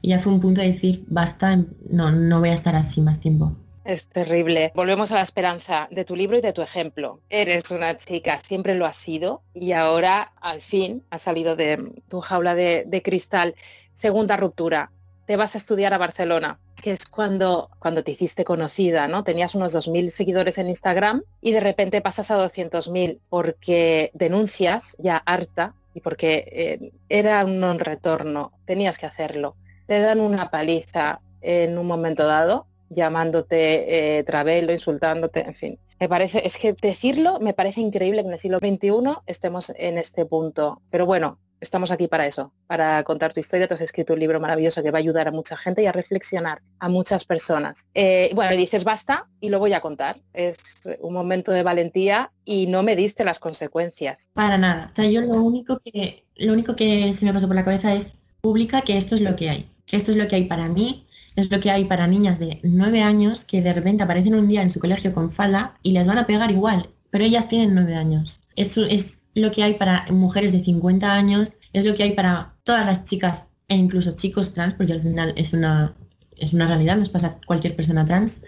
Y 0.00 0.10
ya 0.10 0.20
fue 0.20 0.32
un 0.32 0.40
punto 0.40 0.60
de 0.60 0.72
decir, 0.72 1.04
basta, 1.08 1.64
no, 1.90 2.10
no 2.10 2.40
voy 2.40 2.50
a 2.50 2.54
estar 2.54 2.76
así 2.76 3.00
más 3.00 3.20
tiempo. 3.20 3.56
Es 3.88 4.06
terrible. 4.06 4.70
Volvemos 4.74 5.10
a 5.12 5.14
la 5.14 5.22
esperanza 5.22 5.88
de 5.90 6.04
tu 6.04 6.14
libro 6.14 6.36
y 6.36 6.42
de 6.42 6.52
tu 6.52 6.60
ejemplo. 6.60 7.22
Eres 7.30 7.70
una 7.70 7.96
chica, 7.96 8.38
siempre 8.40 8.74
lo 8.74 8.84
has 8.84 8.98
sido 8.98 9.40
y 9.54 9.72
ahora 9.72 10.34
al 10.42 10.60
fin 10.60 11.02
has 11.08 11.22
salido 11.22 11.56
de 11.56 11.94
tu 12.06 12.20
jaula 12.20 12.54
de, 12.54 13.02
cristal. 13.02 13.54
Segunda 13.94 14.36
ruptura. 14.36 14.90
Te 15.24 15.36
vas 15.36 15.54
a 15.54 15.58
estudiar 15.58 15.94
a 15.94 15.98
Barcelona 15.98 16.58
es 16.90 17.06
cuando, 17.06 17.70
cuando 17.78 18.02
te 18.02 18.12
hiciste 18.12 18.44
conocida, 18.44 19.08
¿no? 19.08 19.24
Tenías 19.24 19.54
unos 19.54 19.74
2.000 19.74 20.10
seguidores 20.10 20.58
en 20.58 20.68
Instagram 20.68 21.22
y 21.40 21.52
de 21.52 21.60
repente 21.60 22.00
pasas 22.00 22.30
a 22.30 22.38
200.000 22.38 23.20
porque 23.28 24.10
denuncias 24.14 24.96
ya 24.98 25.16
harta 25.16 25.74
y 25.94 26.00
porque 26.00 26.44
eh, 26.52 26.92
era 27.08 27.44
un 27.44 27.58
non 27.58 27.78
retorno, 27.78 28.52
tenías 28.64 28.98
que 28.98 29.06
hacerlo. 29.06 29.56
Te 29.86 30.00
dan 30.00 30.20
una 30.20 30.50
paliza 30.50 31.20
en 31.40 31.78
un 31.78 31.86
momento 31.86 32.26
dado 32.26 32.66
llamándote 32.90 34.18
eh, 34.18 34.24
travelo, 34.24 34.72
insultándote, 34.72 35.40
en 35.40 35.54
fin. 35.54 35.78
Me 36.00 36.08
parece, 36.08 36.46
es 36.46 36.58
que 36.58 36.74
decirlo 36.74 37.40
me 37.40 37.54
parece 37.54 37.80
increíble 37.80 38.22
que 38.22 38.28
en 38.28 38.32
el 38.34 38.38
siglo 38.38 38.58
XXI 38.58 39.20
estemos 39.26 39.72
en 39.76 39.98
este 39.98 40.24
punto. 40.24 40.80
Pero 40.90 41.06
bueno, 41.06 41.38
estamos 41.60 41.90
aquí 41.90 42.08
para 42.08 42.26
eso, 42.26 42.52
para 42.66 43.02
contar 43.04 43.32
tu 43.32 43.40
historia. 43.40 43.68
Tú 43.68 43.74
has 43.74 43.80
escrito 43.80 44.14
un 44.14 44.20
libro 44.20 44.40
maravilloso 44.40 44.82
que 44.82 44.90
va 44.90 44.98
a 44.98 45.00
ayudar 45.00 45.28
a 45.28 45.32
mucha 45.32 45.56
gente 45.56 45.82
y 45.82 45.86
a 45.86 45.92
reflexionar 45.92 46.62
a 46.78 46.88
muchas 46.88 47.24
personas. 47.24 47.88
Eh, 47.94 48.30
bueno, 48.34 48.56
dices 48.56 48.84
basta 48.84 49.28
y 49.40 49.48
lo 49.48 49.58
voy 49.58 49.72
a 49.72 49.80
contar. 49.80 50.20
Es 50.32 50.58
un 51.00 51.14
momento 51.14 51.52
de 51.52 51.62
valentía 51.62 52.30
y 52.44 52.66
no 52.66 52.82
me 52.82 52.96
diste 52.96 53.24
las 53.24 53.38
consecuencias. 53.38 54.28
Para 54.34 54.58
nada. 54.58 54.90
O 54.92 54.94
sea, 54.94 55.06
yo 55.06 55.20
lo 55.20 55.42
único 55.42 55.80
que, 55.84 56.24
lo 56.36 56.52
único 56.52 56.76
que 56.76 57.12
se 57.14 57.24
me 57.24 57.32
pasó 57.32 57.46
por 57.46 57.56
la 57.56 57.64
cabeza 57.64 57.94
es 57.94 58.12
publica 58.40 58.82
que 58.82 58.96
esto 58.96 59.14
es 59.14 59.20
lo 59.20 59.36
que 59.36 59.50
hay, 59.50 59.68
que 59.86 59.96
esto 59.96 60.10
es 60.10 60.16
lo 60.16 60.28
que 60.28 60.36
hay 60.36 60.44
para 60.44 60.68
mí, 60.68 61.06
es 61.36 61.50
lo 61.50 61.60
que 61.60 61.70
hay 61.70 61.84
para 61.84 62.06
niñas 62.06 62.38
de 62.38 62.60
9 62.62 63.02
años 63.02 63.44
que 63.44 63.62
de 63.62 63.72
repente 63.72 64.02
aparecen 64.02 64.34
un 64.34 64.48
día 64.48 64.62
en 64.62 64.70
su 64.70 64.80
colegio 64.80 65.12
con 65.12 65.30
falda 65.30 65.76
y 65.82 65.92
les 65.92 66.06
van 66.06 66.18
a 66.18 66.26
pegar 66.26 66.50
igual, 66.50 66.90
pero 67.10 67.24
ellas 67.24 67.48
tienen 67.48 67.74
9 67.74 67.94
años. 67.94 68.40
Eso 68.56 68.84
es 68.84 69.17
lo 69.38 69.50
que 69.50 69.62
hay 69.62 69.74
para 69.74 70.06
mujeres 70.10 70.52
de 70.52 70.62
50 70.62 71.12
años, 71.12 71.52
es 71.72 71.84
lo 71.84 71.94
que 71.94 72.02
hay 72.02 72.12
para 72.12 72.54
todas 72.64 72.86
las 72.86 73.04
chicas 73.04 73.48
e 73.68 73.76
incluso 73.76 74.12
chicos 74.12 74.54
trans, 74.54 74.74
porque 74.74 74.94
al 74.94 75.02
final 75.02 75.32
es 75.36 75.52
una, 75.52 75.94
es 76.36 76.52
una 76.52 76.66
realidad, 76.66 76.96
nos 76.96 77.10
pasa 77.10 77.26
a 77.26 77.46
cualquier 77.46 77.76
persona 77.76 78.04
trans. 78.06 78.42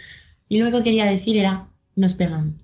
Y 0.48 0.58
lo 0.58 0.64
único 0.64 0.78
que 0.78 0.84
quería 0.84 1.06
decir 1.06 1.36
era, 1.36 1.68
nos 1.96 2.14
pegan, 2.14 2.58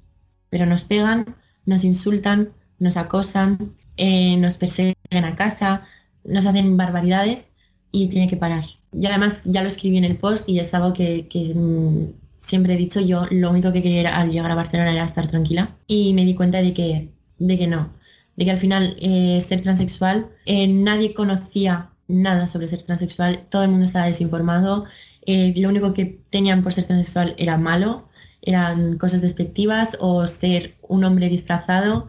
pero 0.50 0.66
nos 0.66 0.83
pegan, 0.83 1.37
nos 1.66 1.85
insultan, 1.85 2.50
nos 2.78 2.97
acosan, 2.97 3.75
eh, 3.97 4.37
nos 4.38 4.56
persiguen 4.56 4.97
a 5.25 5.37
casa, 5.37 5.87
nos 6.25 6.47
hacen 6.47 6.76
barbaridades 6.76 7.52
y 7.92 8.09
tiene 8.09 8.28
que 8.28 8.37
parar. 8.37 8.64
Y 8.92 9.06
además 9.06 9.42
ya 9.45 9.62
lo 9.62 9.68
escribí 9.68 9.99
en 9.99 10.04
el 10.04 10.16
post 10.16 10.49
y 10.49 10.59
es 10.59 10.73
algo 10.75 10.92
que, 10.92 11.26
mm, 11.54 12.04
siempre 12.40 12.75
he 12.75 12.76
dicho 12.76 13.00
yo, 13.00 13.26
lo 13.30 13.50
único 13.50 13.73
que 13.73 13.83
quería 13.83 14.16
al 14.16 14.30
llegar 14.30 14.50
a 14.50 14.54
Barcelona 14.54 14.92
era 14.92 15.04
estar 15.04 15.28
tranquila 15.28 15.76
y 15.87 16.14
me 16.14 16.25
di 16.25 16.35
cuenta 16.35 16.62
de 16.62 16.73
que, 16.73 17.11
de 17.38 17.59
que 17.59 17.66
no, 17.66 17.92
de 18.37 18.45
que 18.45 18.50
al 18.50 18.59
final 18.59 18.97
eh, 19.00 19.40
ser 19.43 19.62
transexual, 19.62 20.28
eh, 20.45 20.69
nadie 20.69 21.14
conocía 21.14 21.90
nada 22.09 22.49
sobre 22.49 22.69
ser 22.69 22.83
transexual, 22.83 23.47
todo 23.50 23.64
el 23.64 23.71
mundo 23.71 23.87
estaba 23.87 24.07
desinformado, 24.07 24.85
eh, 25.26 25.55
lo 25.57 25.69
único 25.69 25.93
que 25.95 26.21
tenían 26.31 26.62
por 26.62 26.73
ser 26.73 26.85
transexual 26.85 27.35
era 27.38 27.59
malo, 27.59 28.09
eran 28.43 28.99
cosas 28.99 29.23
despectivas 29.23 29.97
o 30.00 30.26
ser 30.26 30.76
un 30.83 31.05
hombre 31.05 31.28
disfrazado 31.28 32.09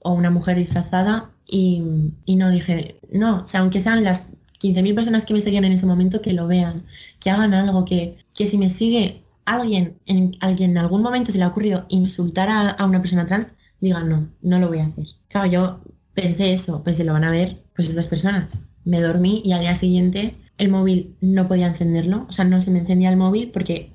o 0.00 0.12
una 0.12 0.30
mujer 0.30 0.56
disfrazada 0.56 1.30
y, 1.46 1.82
y 2.24 2.36
no 2.36 2.50
dije, 2.50 3.00
no, 3.10 3.42
o 3.42 3.46
sea, 3.46 3.60
aunque 3.60 3.80
sean 3.80 4.04
las 4.04 4.30
15.000 4.60 4.94
personas 4.94 5.24
que 5.24 5.34
me 5.34 5.40
seguían 5.40 5.64
en 5.64 5.72
ese 5.72 5.86
momento 5.86 6.22
que 6.22 6.32
lo 6.32 6.46
vean, 6.46 6.86
que 7.20 7.30
hagan 7.30 7.54
algo, 7.54 7.84
que, 7.84 8.18
que 8.34 8.46
si 8.46 8.56
me 8.56 8.70
sigue 8.70 9.24
alguien 9.44 9.98
en, 10.06 10.36
alguien 10.40 10.70
en 10.70 10.78
algún 10.78 11.02
momento 11.02 11.32
se 11.32 11.38
le 11.38 11.44
ha 11.44 11.48
ocurrido 11.48 11.86
insultar 11.88 12.48
a, 12.50 12.84
una 12.84 13.00
persona 13.00 13.26
trans, 13.26 13.54
diga 13.84 14.02
no, 14.02 14.28
no 14.42 14.58
lo 14.58 14.68
voy 14.68 14.78
a 14.78 14.86
hacer. 14.86 15.06
Claro, 15.28 15.46
yo 15.48 15.80
pensé 16.14 16.52
eso, 16.52 16.82
se 16.92 17.04
lo 17.04 17.12
van 17.12 17.24
a 17.24 17.30
ver 17.30 17.62
pues 17.76 17.88
estas 17.88 18.06
personas. 18.08 18.58
Me 18.84 19.00
dormí 19.00 19.42
y 19.44 19.52
al 19.52 19.60
día 19.60 19.74
siguiente 19.74 20.36
el 20.58 20.70
móvil 20.70 21.16
no 21.20 21.48
podía 21.48 21.66
encenderlo, 21.66 22.26
o 22.28 22.32
sea, 22.32 22.44
no 22.44 22.60
se 22.60 22.70
me 22.70 22.80
encendía 22.80 23.10
el 23.10 23.16
móvil 23.16 23.50
porque 23.52 23.92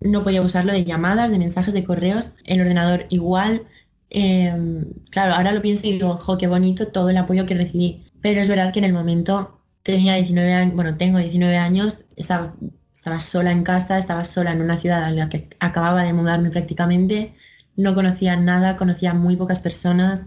no 0.00 0.24
podía 0.24 0.42
usarlo 0.42 0.72
de 0.72 0.84
llamadas, 0.84 1.30
de 1.30 1.38
mensajes, 1.38 1.74
de 1.74 1.84
correos, 1.84 2.34
el 2.44 2.60
ordenador 2.60 3.06
igual. 3.10 3.62
Em, 4.10 4.84
claro, 5.10 5.34
ahora 5.34 5.52
lo 5.52 5.62
pienso 5.62 5.86
y 5.86 5.92
digo, 5.92 6.16
jo, 6.16 6.38
qué 6.38 6.46
bonito 6.46 6.88
todo 6.88 7.10
el 7.10 7.16
apoyo 7.16 7.46
que 7.46 7.54
recibí. 7.54 8.06
Pero 8.22 8.40
es 8.40 8.48
verdad 8.48 8.72
que 8.72 8.78
en 8.78 8.84
el 8.86 8.92
momento 8.92 9.60
tenía 9.82 10.14
19 10.14 10.52
años, 10.52 10.74
bueno, 10.74 10.96
tengo 10.96 11.18
19 11.18 11.56
años, 11.56 12.04
estaba, 12.16 12.54
estaba 12.94 13.20
sola 13.20 13.52
en 13.52 13.64
casa, 13.64 13.98
estaba 13.98 14.24
sola 14.24 14.52
en 14.52 14.60
una 14.62 14.78
ciudad 14.78 15.08
en 15.08 15.16
la 15.16 15.28
que 15.28 15.48
acababa 15.60 16.02
de 16.04 16.12
mudarme 16.12 16.50
prácticamente, 16.50 17.34
no 17.78 17.94
conocía 17.94 18.36
nada, 18.36 18.76
conocía 18.76 19.14
muy 19.14 19.36
pocas 19.36 19.60
personas 19.60 20.26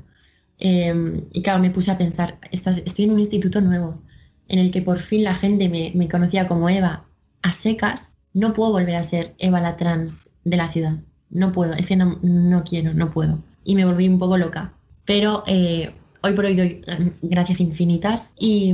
em, 0.58 1.26
y 1.34 1.44
claro, 1.44 1.60
me 1.60 1.70
puse 1.70 1.92
a 1.92 1.98
pensar, 1.98 2.40
estoy 2.50 3.06
en 3.06 3.12
un 3.12 3.20
instituto 3.20 3.60
nuevo 3.60 4.02
en 4.48 4.60
el 4.60 4.72
que 4.72 4.82
por 4.82 5.00
fin 5.00 5.26
la 5.26 5.36
gente 5.36 5.68
me, 5.70 6.08
conocía 6.08 6.48
como 6.48 6.70
Eva 6.70 7.06
a 7.42 7.52
secas, 7.52 8.14
no 8.34 8.54
puedo 8.54 8.72
volver 8.72 8.96
a 8.96 9.04
ser 9.04 9.36
Eva 9.38 9.60
la 9.60 9.76
trans 9.76 10.30
de 10.46 10.58
la 10.58 10.72
ciudad, 10.72 11.00
no 11.30 11.52
puedo, 11.52 11.74
es 11.74 11.88
que 11.88 11.98
no, 11.98 12.20
no 12.22 12.64
quiero, 12.64 12.94
no 12.94 13.12
puedo. 13.12 13.40
Y 13.66 13.76
me 13.76 13.86
volví 13.86 14.08
un 14.08 14.18
poco 14.18 14.38
loca. 14.38 14.74
Pero 15.06 15.44
eh, 15.46 15.94
hoy 16.24 16.34
por 16.34 16.46
hoy 16.46 16.56
doy 16.56 16.82
em, 16.88 17.14
gracias 17.22 17.60
infinitas 17.60 18.34
y, 18.40 18.74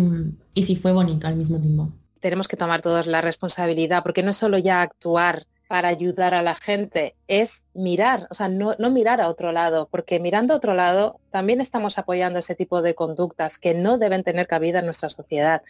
y 0.54 0.63
sí 0.63 0.76
fue 0.76 0.92
bonito 0.92 1.26
al 1.28 1.36
mismo 1.36 1.60
tiempo. 1.60 1.92
Tenemos 2.20 2.48
que 2.48 2.58
tomar 2.58 2.82
todos 2.82 3.08
la 3.08 3.22
responsabilidad 3.22 4.04
porque 4.04 4.22
no 4.22 4.30
es 4.30 4.38
solo 4.38 4.60
ya 4.60 4.84
actuar 4.84 5.48
para 5.68 5.90
ayudar 5.90 6.34
a 6.34 6.42
la 6.42 6.56
gente, 6.56 7.16
es 7.28 7.66
mirar, 7.74 8.28
o 8.30 8.34
sea, 8.34 8.48
no, 8.50 8.76
mirar 8.90 9.22
a 9.22 9.30
otro 9.30 9.52
lado, 9.52 9.88
porque 9.92 10.20
mirando 10.20 10.54
a 10.54 10.58
otro 10.58 10.74
lado 10.74 11.20
también 11.32 11.62
estamos 11.62 11.98
apoyando 11.98 12.40
ese 12.40 12.56
tipo 12.56 12.82
de 12.82 12.96
conductas 12.96 13.60
que 13.60 13.74
no 13.74 13.98
deben 13.98 14.24
tener 14.24 14.48
cabida 14.48 14.80
en 14.80 14.86
nuestra 14.86 15.10
sociedad. 15.10 15.62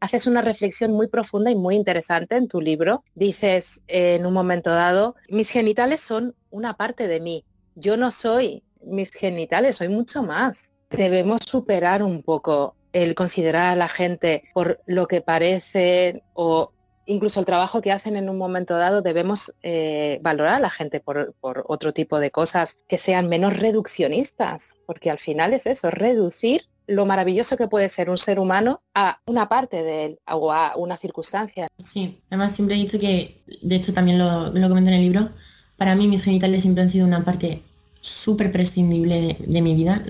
Haces 0.00 0.26
una 0.26 0.40
reflexión 0.40 0.92
muy 0.92 1.08
profunda 1.08 1.50
y 1.50 1.56
muy 1.56 1.76
interesante 1.76 2.36
en 2.36 2.48
tu 2.48 2.60
libro. 2.60 3.04
Dices 3.14 3.82
en 3.86 4.24
un 4.24 4.32
momento 4.32 4.70
dado, 4.70 5.14
mis 5.28 5.50
genitales 5.50 6.00
son 6.00 6.34
una 6.50 6.74
parte 6.74 7.06
de 7.06 7.20
mí. 7.20 7.44
Yo 7.74 7.96
no 7.96 8.10
soy 8.10 8.62
mis 8.82 9.10
genitales, 9.10 9.76
soy 9.76 9.88
mucho 9.88 10.22
más 10.22 10.72
debemos 10.90 11.42
superar 11.46 12.02
un 12.02 12.22
poco 12.22 12.74
el 12.92 13.14
considerar 13.14 13.72
a 13.72 13.76
la 13.76 13.88
gente 13.88 14.42
por 14.52 14.80
lo 14.86 15.06
que 15.06 15.20
parece 15.20 16.22
o 16.34 16.72
incluso 17.10 17.40
el 17.40 17.46
trabajo 17.46 17.80
que 17.80 17.92
hacen 17.92 18.16
en 18.16 18.28
un 18.28 18.38
momento 18.38 18.76
dado, 18.76 19.02
debemos 19.02 19.54
eh, 19.62 20.18
valorar 20.22 20.54
a 20.54 20.60
la 20.60 20.70
gente 20.70 21.00
por, 21.00 21.34
otro 21.40 21.92
tipo 21.92 22.20
de 22.20 22.30
cosas 22.30 22.78
que 22.88 22.98
sean 22.98 23.28
menos 23.28 23.56
reduccionistas, 23.56 24.78
porque 24.86 25.10
al 25.10 25.18
final 25.18 25.52
es 25.52 25.66
eso, 25.66 25.90
reducir 25.90 26.62
lo 26.86 27.06
maravilloso 27.06 27.56
que 27.56 27.68
puede 27.68 27.88
ser 27.88 28.10
un 28.10 28.18
ser 28.18 28.40
humano 28.40 28.82
a 28.94 29.20
una 29.26 29.48
parte 29.48 29.82
de 29.82 30.04
él 30.06 30.18
o 30.28 30.52
a 30.52 30.74
una 30.76 30.96
circunstancia. 30.96 31.68
Sí, 31.78 32.20
además 32.30 32.52
siempre 32.52 32.74
he 32.74 32.78
dicho 32.78 32.98
que, 32.98 33.42
de 33.62 33.76
hecho 33.76 33.92
también 33.92 34.18
lo, 34.18 34.50
lo 34.50 34.68
comento 34.68 34.90
en 34.90 34.96
el 34.96 35.02
libro, 35.02 35.30
para 35.76 35.94
mí 35.94 36.08
mis 36.08 36.22
genitales 36.22 36.62
siempre 36.62 36.82
han 36.82 36.88
sido 36.88 37.06
una 37.06 37.24
parte 37.24 37.62
súper 38.00 38.50
prescindible 38.50 39.36
de 39.38 39.62
mi 39.62 39.74
vida 39.74 40.02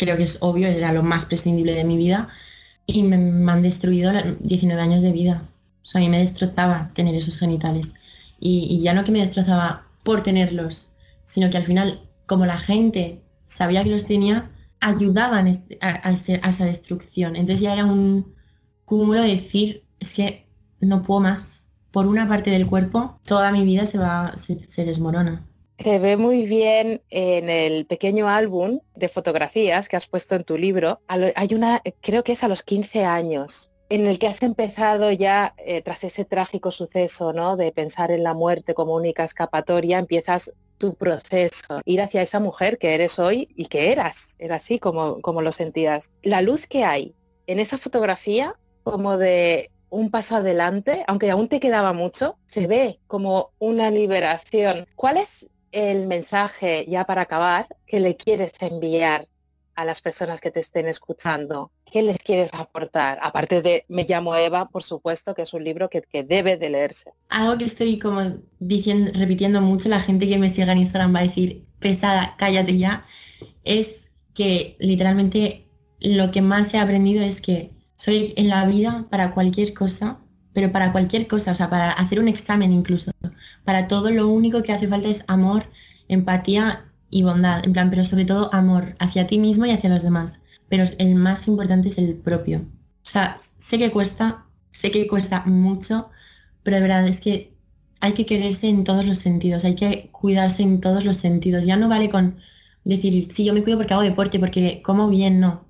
creo 0.00 0.16
que 0.16 0.24
es 0.24 0.38
obvio, 0.40 0.66
era 0.66 0.92
lo 0.92 1.02
más 1.02 1.26
prescindible 1.26 1.74
de 1.74 1.84
mi 1.84 1.96
vida 1.98 2.28
y 2.86 3.02
me, 3.02 3.16
han 3.52 3.62
destruido 3.62 4.12
19 4.40 4.80
años 4.80 5.02
de 5.02 5.12
vida. 5.12 5.42
O 5.82 5.86
sea, 5.86 6.00
a 6.00 6.04
mí 6.04 6.08
me 6.08 6.18
destrozaba 6.18 6.90
tener 6.94 7.14
esos 7.14 7.38
genitales. 7.38 7.92
Y, 8.38 8.80
ya 8.80 8.94
no 8.94 9.04
que 9.04 9.12
me 9.12 9.20
destrozaba 9.20 9.86
por 10.02 10.22
tenerlos, 10.22 10.90
sino 11.24 11.50
que 11.50 11.58
al 11.58 11.64
final, 11.64 12.00
como 12.26 12.46
la 12.46 12.58
gente 12.58 13.22
sabía 13.46 13.84
que 13.84 13.90
los 13.90 14.06
tenía, 14.06 14.50
ayudaban 14.80 15.46
a, 15.80 16.10
esa 16.12 16.64
destrucción. 16.64 17.36
Entonces 17.36 17.60
ya 17.60 17.74
era 17.74 17.84
un 17.84 18.34
cúmulo 18.84 19.22
de 19.22 19.36
decir, 19.36 19.84
es 19.98 20.12
que 20.12 20.46
no 20.80 21.02
puedo 21.02 21.20
más. 21.20 21.64
Por 21.90 22.06
una 22.06 22.28
parte 22.28 22.50
del 22.50 22.66
cuerpo, 22.66 23.20
toda 23.24 23.50
mi 23.52 23.64
vida 23.64 23.84
se 23.84 23.98
va, 23.98 24.34
se 24.36 24.84
desmorona. 24.84 25.44
Se 25.82 25.98
ve 25.98 26.18
muy 26.18 26.44
bien 26.44 27.00
en 27.08 27.48
el 27.48 27.86
pequeño 27.86 28.28
álbum 28.28 28.80
de 28.94 29.08
fotografías 29.08 29.88
que 29.88 29.96
has 29.96 30.06
puesto 30.06 30.34
en 30.34 30.44
tu 30.44 30.58
libro. 30.58 31.00
Hay 31.08 31.54
una, 31.54 31.80
creo 32.02 32.22
que 32.22 32.32
es 32.32 32.44
a 32.44 32.48
los 32.48 32.62
15 32.62 33.06
años, 33.06 33.72
en 33.90 34.06
el 34.06 34.18
que 34.18 34.28
has 34.28 34.42
empezado 34.42 35.10
ya, 35.10 35.52
eh, 35.58 35.82
tras 35.82 36.04
ese 36.04 36.24
trágico 36.24 36.70
suceso, 36.70 37.32
¿no? 37.32 37.56
De 37.56 37.72
pensar 37.72 38.12
en 38.12 38.22
la 38.22 38.34
muerte 38.34 38.72
como 38.72 38.94
única 38.94 39.24
escapatoria, 39.24 39.98
empiezas 39.98 40.52
tu 40.78 40.94
proceso, 40.94 41.82
ir 41.84 42.00
hacia 42.00 42.22
esa 42.22 42.40
mujer 42.40 42.78
que 42.78 42.94
eres 42.94 43.18
hoy 43.18 43.48
y 43.54 43.66
que 43.66 43.92
eras, 43.92 44.36
era 44.38 44.56
así 44.56 44.78
como, 44.78 45.20
como 45.20 45.42
lo 45.42 45.52
sentías. 45.52 46.10
La 46.22 46.40
luz 46.40 46.66
que 46.66 46.84
hay 46.84 47.14
en 47.46 47.58
esa 47.58 47.76
fotografía 47.76 48.54
como 48.84 49.18
de 49.18 49.70
un 49.90 50.10
paso 50.10 50.36
adelante, 50.36 51.04
aunque 51.08 51.30
aún 51.30 51.48
te 51.48 51.58
quedaba 51.58 51.92
mucho, 51.92 52.38
se 52.46 52.68
ve 52.68 53.00
como 53.08 53.50
una 53.58 53.90
liberación. 53.90 54.86
¿Cuál 54.94 55.16
es 55.16 55.48
el 55.72 56.06
mensaje, 56.06 56.86
ya 56.88 57.04
para 57.04 57.22
acabar, 57.22 57.66
que 57.86 58.00
le 58.00 58.16
quieres 58.16 58.52
enviar 58.60 59.26
a 59.80 59.84
las 59.84 60.02
personas 60.02 60.40
que 60.42 60.50
te 60.50 60.60
estén 60.60 60.86
escuchando? 60.86 61.70
¿Qué 61.90 62.02
les 62.02 62.18
quieres 62.18 62.52
aportar? 62.52 63.18
Aparte 63.22 63.62
de 63.62 63.84
Me 63.88 64.04
llamo 64.06 64.36
Eva, 64.36 64.68
por 64.68 64.82
supuesto, 64.82 65.34
que 65.34 65.42
es 65.42 65.54
un 65.54 65.64
libro 65.64 65.88
que, 65.88 66.02
debe 66.22 66.58
de 66.58 66.68
leerse. 66.68 67.12
Algo 67.30 67.56
que 67.56 67.64
estoy 67.64 67.98
como 67.98 68.38
diciendo, 68.58 69.10
repitiendo 69.14 69.62
mucho, 69.62 69.88
la 69.88 70.00
gente 70.00 70.28
que 70.28 70.38
me 70.38 70.50
siga 70.50 70.72
en 70.72 70.78
Instagram 70.78 71.14
va 71.14 71.20
a 71.20 71.28
decir, 71.28 71.62
pesada, 71.78 72.34
cállate 72.36 72.76
ya, 72.76 73.06
es 73.64 74.10
que 74.34 74.76
literalmente 74.78 75.66
lo 75.98 76.30
que 76.30 76.42
más 76.42 76.74
he 76.74 76.78
aprendido 76.78 77.24
es 77.24 77.40
que 77.40 77.70
soy 77.96 78.34
en 78.36 78.48
la 78.48 78.66
vida 78.66 79.06
para 79.10 79.32
cualquier 79.32 79.72
cosa, 79.72 80.18
pero 80.52 80.72
para 80.72 80.92
cualquier 80.92 81.26
cosa, 81.26 81.52
o 81.52 81.54
sea, 81.54 81.70
para 81.70 81.90
hacer 81.92 82.20
un 82.20 82.28
examen 82.28 82.72
incluso. 82.72 83.12
Para 83.64 83.88
todo 83.88 84.10
lo 84.10 84.28
único 84.28 84.62
que 84.62 84.72
hace 84.72 84.88
falta 84.88 85.08
es 85.08 85.24
amor, 85.26 85.70
empatía 86.08 86.89
y 87.10 87.22
bondad, 87.22 87.64
en 87.64 87.72
plan, 87.72 87.90
pero 87.90 88.04
sobre 88.04 88.24
todo 88.24 88.52
amor 88.54 88.94
hacia 88.98 89.26
ti 89.26 89.38
mismo 89.38 89.66
y 89.66 89.70
hacia 89.70 89.90
los 89.90 90.02
demás. 90.02 90.40
Pero 90.68 90.84
el 90.98 91.14
más 91.16 91.48
importante 91.48 91.88
es 91.88 91.98
el 91.98 92.14
propio. 92.14 92.60
O 93.02 93.06
sea, 93.06 93.38
sé 93.58 93.78
que 93.78 93.90
cuesta, 93.90 94.44
sé 94.72 94.90
que 94.90 95.08
cuesta 95.08 95.44
mucho, 95.46 96.10
pero 96.62 96.76
de 96.76 96.82
verdad 96.82 97.06
es 97.08 97.20
que 97.20 97.54
hay 98.00 98.12
que 98.12 98.26
quererse 98.26 98.68
en 98.68 98.84
todos 98.84 99.04
los 99.04 99.18
sentidos, 99.18 99.64
hay 99.64 99.74
que 99.74 100.08
cuidarse 100.12 100.62
en 100.62 100.80
todos 100.80 101.04
los 101.04 101.16
sentidos. 101.16 101.66
Ya 101.66 101.76
no 101.76 101.88
vale 101.88 102.08
con 102.08 102.36
decir, 102.84 103.30
sí, 103.30 103.44
yo 103.44 103.52
me 103.52 103.62
cuido 103.62 103.78
porque 103.78 103.94
hago 103.94 104.02
deporte, 104.02 104.38
porque 104.38 104.82
como 104.82 105.08
bien, 105.08 105.40
no. 105.40 105.64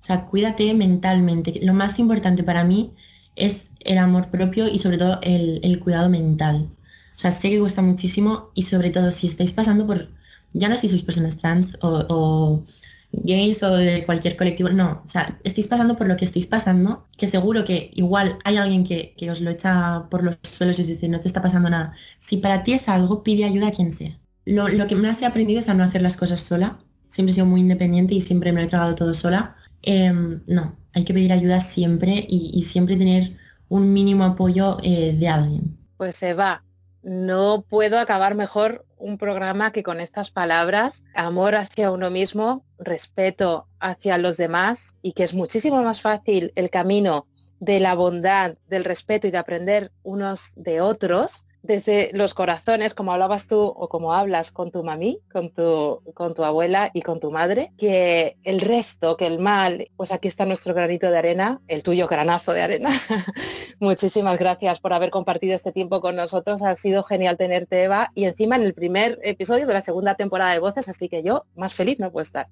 O 0.00 0.02
sea, 0.02 0.24
cuídate 0.24 0.72
mentalmente. 0.74 1.60
Lo 1.62 1.74
más 1.74 1.98
importante 1.98 2.42
para 2.42 2.64
mí 2.64 2.94
es 3.36 3.70
el 3.80 3.98
amor 3.98 4.30
propio 4.30 4.68
y 4.68 4.78
sobre 4.78 4.98
todo 4.98 5.18
el, 5.22 5.80
cuidado 5.80 6.08
mental. 6.08 6.70
O 7.16 7.18
sea, 7.18 7.32
sé 7.32 7.50
que 7.50 7.60
cuesta 7.60 7.82
muchísimo 7.82 8.50
y 8.54 8.62
sobre 8.62 8.90
todo 8.90 9.12
si 9.12 9.26
estáis 9.26 9.52
pasando 9.52 9.86
por, 9.86 10.08
ya 10.52 10.68
no 10.68 10.76
si 10.76 10.88
sois 10.88 11.02
personas 11.02 11.36
trans 11.36 11.76
o, 11.82 12.64
gays 13.12 13.62
o 13.62 13.76
de 13.76 14.04
cualquier 14.06 14.36
colectivo, 14.36 14.68
no, 14.70 15.02
o 15.04 15.08
sea, 15.08 15.38
estáis 15.42 15.66
pasando 15.66 15.96
por 15.96 16.06
lo 16.06 16.16
que 16.16 16.24
estáis 16.24 16.46
pasando, 16.46 17.06
que 17.16 17.26
seguro 17.28 17.64
que 17.64 17.90
igual 17.94 18.38
hay 18.44 18.56
alguien 18.56 18.84
que, 18.84 19.14
os 19.30 19.40
lo 19.40 19.50
echa 19.50 20.06
por 20.10 20.22
los 20.22 20.36
suelos 20.42 20.78
y 20.78 20.84
dice, 20.84 21.08
no 21.08 21.18
te 21.20 21.28
está 21.28 21.42
pasando 21.42 21.68
nada. 21.70 21.92
Si 22.20 22.36
para 22.36 22.62
ti 22.62 22.72
es 22.74 22.88
algo, 22.88 23.22
pide 23.22 23.44
ayuda 23.44 23.68
a 23.68 23.72
quien 23.72 23.92
sea. 23.92 24.16
Lo, 24.44 24.68
lo 24.68 24.86
que 24.86 24.94
más 24.94 25.20
he 25.22 25.26
aprendido 25.26 25.60
es 25.60 25.68
a 25.68 25.74
no 25.74 25.84
hacer 25.84 26.02
las 26.02 26.16
cosas 26.16 26.40
sola. 26.40 26.78
Siempre 27.08 27.32
he 27.32 27.34
sido 27.34 27.46
muy 27.46 27.60
independiente 27.60 28.14
y 28.14 28.20
siempre 28.20 28.52
me 28.52 28.60
lo 28.60 28.66
he 28.66 28.70
tragado 28.70 28.94
todo 28.94 29.12
sola 29.12 29.56
Em, 29.82 30.42
no, 30.46 30.76
hay 30.92 31.04
que 31.04 31.14
pedir 31.14 31.32
ayuda 31.32 31.60
siempre 31.60 32.26
y, 32.28 32.62
siempre 32.62 32.96
tener 32.96 33.36
un 33.68 33.92
mínimo 33.92 34.24
apoyo 34.24 34.78
eh, 34.82 35.16
de 35.18 35.28
alguien. 35.28 35.78
Pues 35.96 36.16
se 36.16 36.34
va. 36.34 36.62
No 37.02 37.64
puedo 37.68 37.98
acabar 37.98 38.34
mejor 38.34 38.84
un 39.00 39.18
programa 39.18 39.72
que 39.72 39.82
con 39.82 39.98
estas 40.00 40.30
palabras, 40.30 41.02
amor 41.14 41.56
hacia 41.56 41.90
uno 41.90 42.10
mismo, 42.10 42.64
respeto 42.78 43.66
hacia 43.80 44.18
los 44.18 44.36
demás 44.36 44.96
y 45.02 45.12
que 45.12 45.24
es 45.24 45.34
muchísimo 45.34 45.82
más 45.82 46.00
fácil 46.00 46.52
el 46.54 46.70
camino 46.70 47.26
de 47.58 47.80
la 47.80 47.94
bondad, 47.94 48.54
del 48.68 48.84
respeto 48.84 49.26
y 49.26 49.30
de 49.30 49.38
aprender 49.38 49.90
unos 50.02 50.52
de 50.56 50.80
otros 50.80 51.46
desde 51.62 52.10
los 52.14 52.34
corazones, 52.34 52.94
como 52.94 53.12
hablabas 53.12 53.46
tú 53.46 53.60
o 53.60 53.88
como 53.88 54.14
hablas 54.14 54.50
con 54.50 54.70
tu 54.70 54.82
mami, 54.82 55.20
con 55.32 55.50
tu, 55.50 56.02
con 56.14 56.34
tu 56.34 56.44
abuela 56.44 56.90
y 56.94 57.02
con 57.02 57.20
tu 57.20 57.30
madre, 57.30 57.72
que 57.76 58.36
el 58.44 58.60
resto, 58.60 59.16
que 59.16 59.26
el 59.26 59.38
mal, 59.38 59.88
pues 59.96 60.12
aquí 60.12 60.28
está 60.28 60.46
nuestro 60.46 60.74
granito 60.74 61.10
de 61.10 61.18
arena, 61.18 61.60
el 61.68 61.82
tuyo 61.82 62.06
granazo 62.06 62.52
de 62.52 62.62
arena. 62.62 62.90
Muchísimas 63.80 64.38
gracias 64.38 64.80
por 64.80 64.92
haber 64.92 65.10
compartido 65.10 65.54
este 65.54 65.72
tiempo 65.72 66.00
con 66.00 66.16
nosotros. 66.16 66.62
Ha 66.62 66.76
sido 66.76 67.02
genial 67.02 67.36
tenerte, 67.36 67.84
Eva, 67.84 68.10
y 68.14 68.24
encima 68.24 68.56
en 68.56 68.62
el 68.62 68.74
primer 68.74 69.18
episodio 69.22 69.66
de 69.66 69.74
la 69.74 69.82
segunda 69.82 70.14
temporada 70.14 70.52
de 70.52 70.58
Voces, 70.58 70.88
así 70.88 71.08
que 71.08 71.22
yo 71.22 71.44
más 71.54 71.74
feliz 71.74 71.98
no 71.98 72.10
puedo 72.10 72.22
estar. 72.22 72.48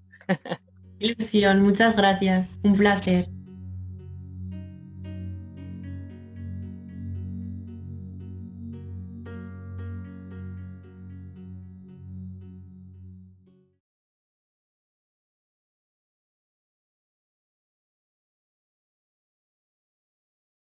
Ilusión, 0.99 1.63
muchas 1.63 1.97
gracias. 1.97 2.59
Un 2.63 2.75
placer. 2.75 3.29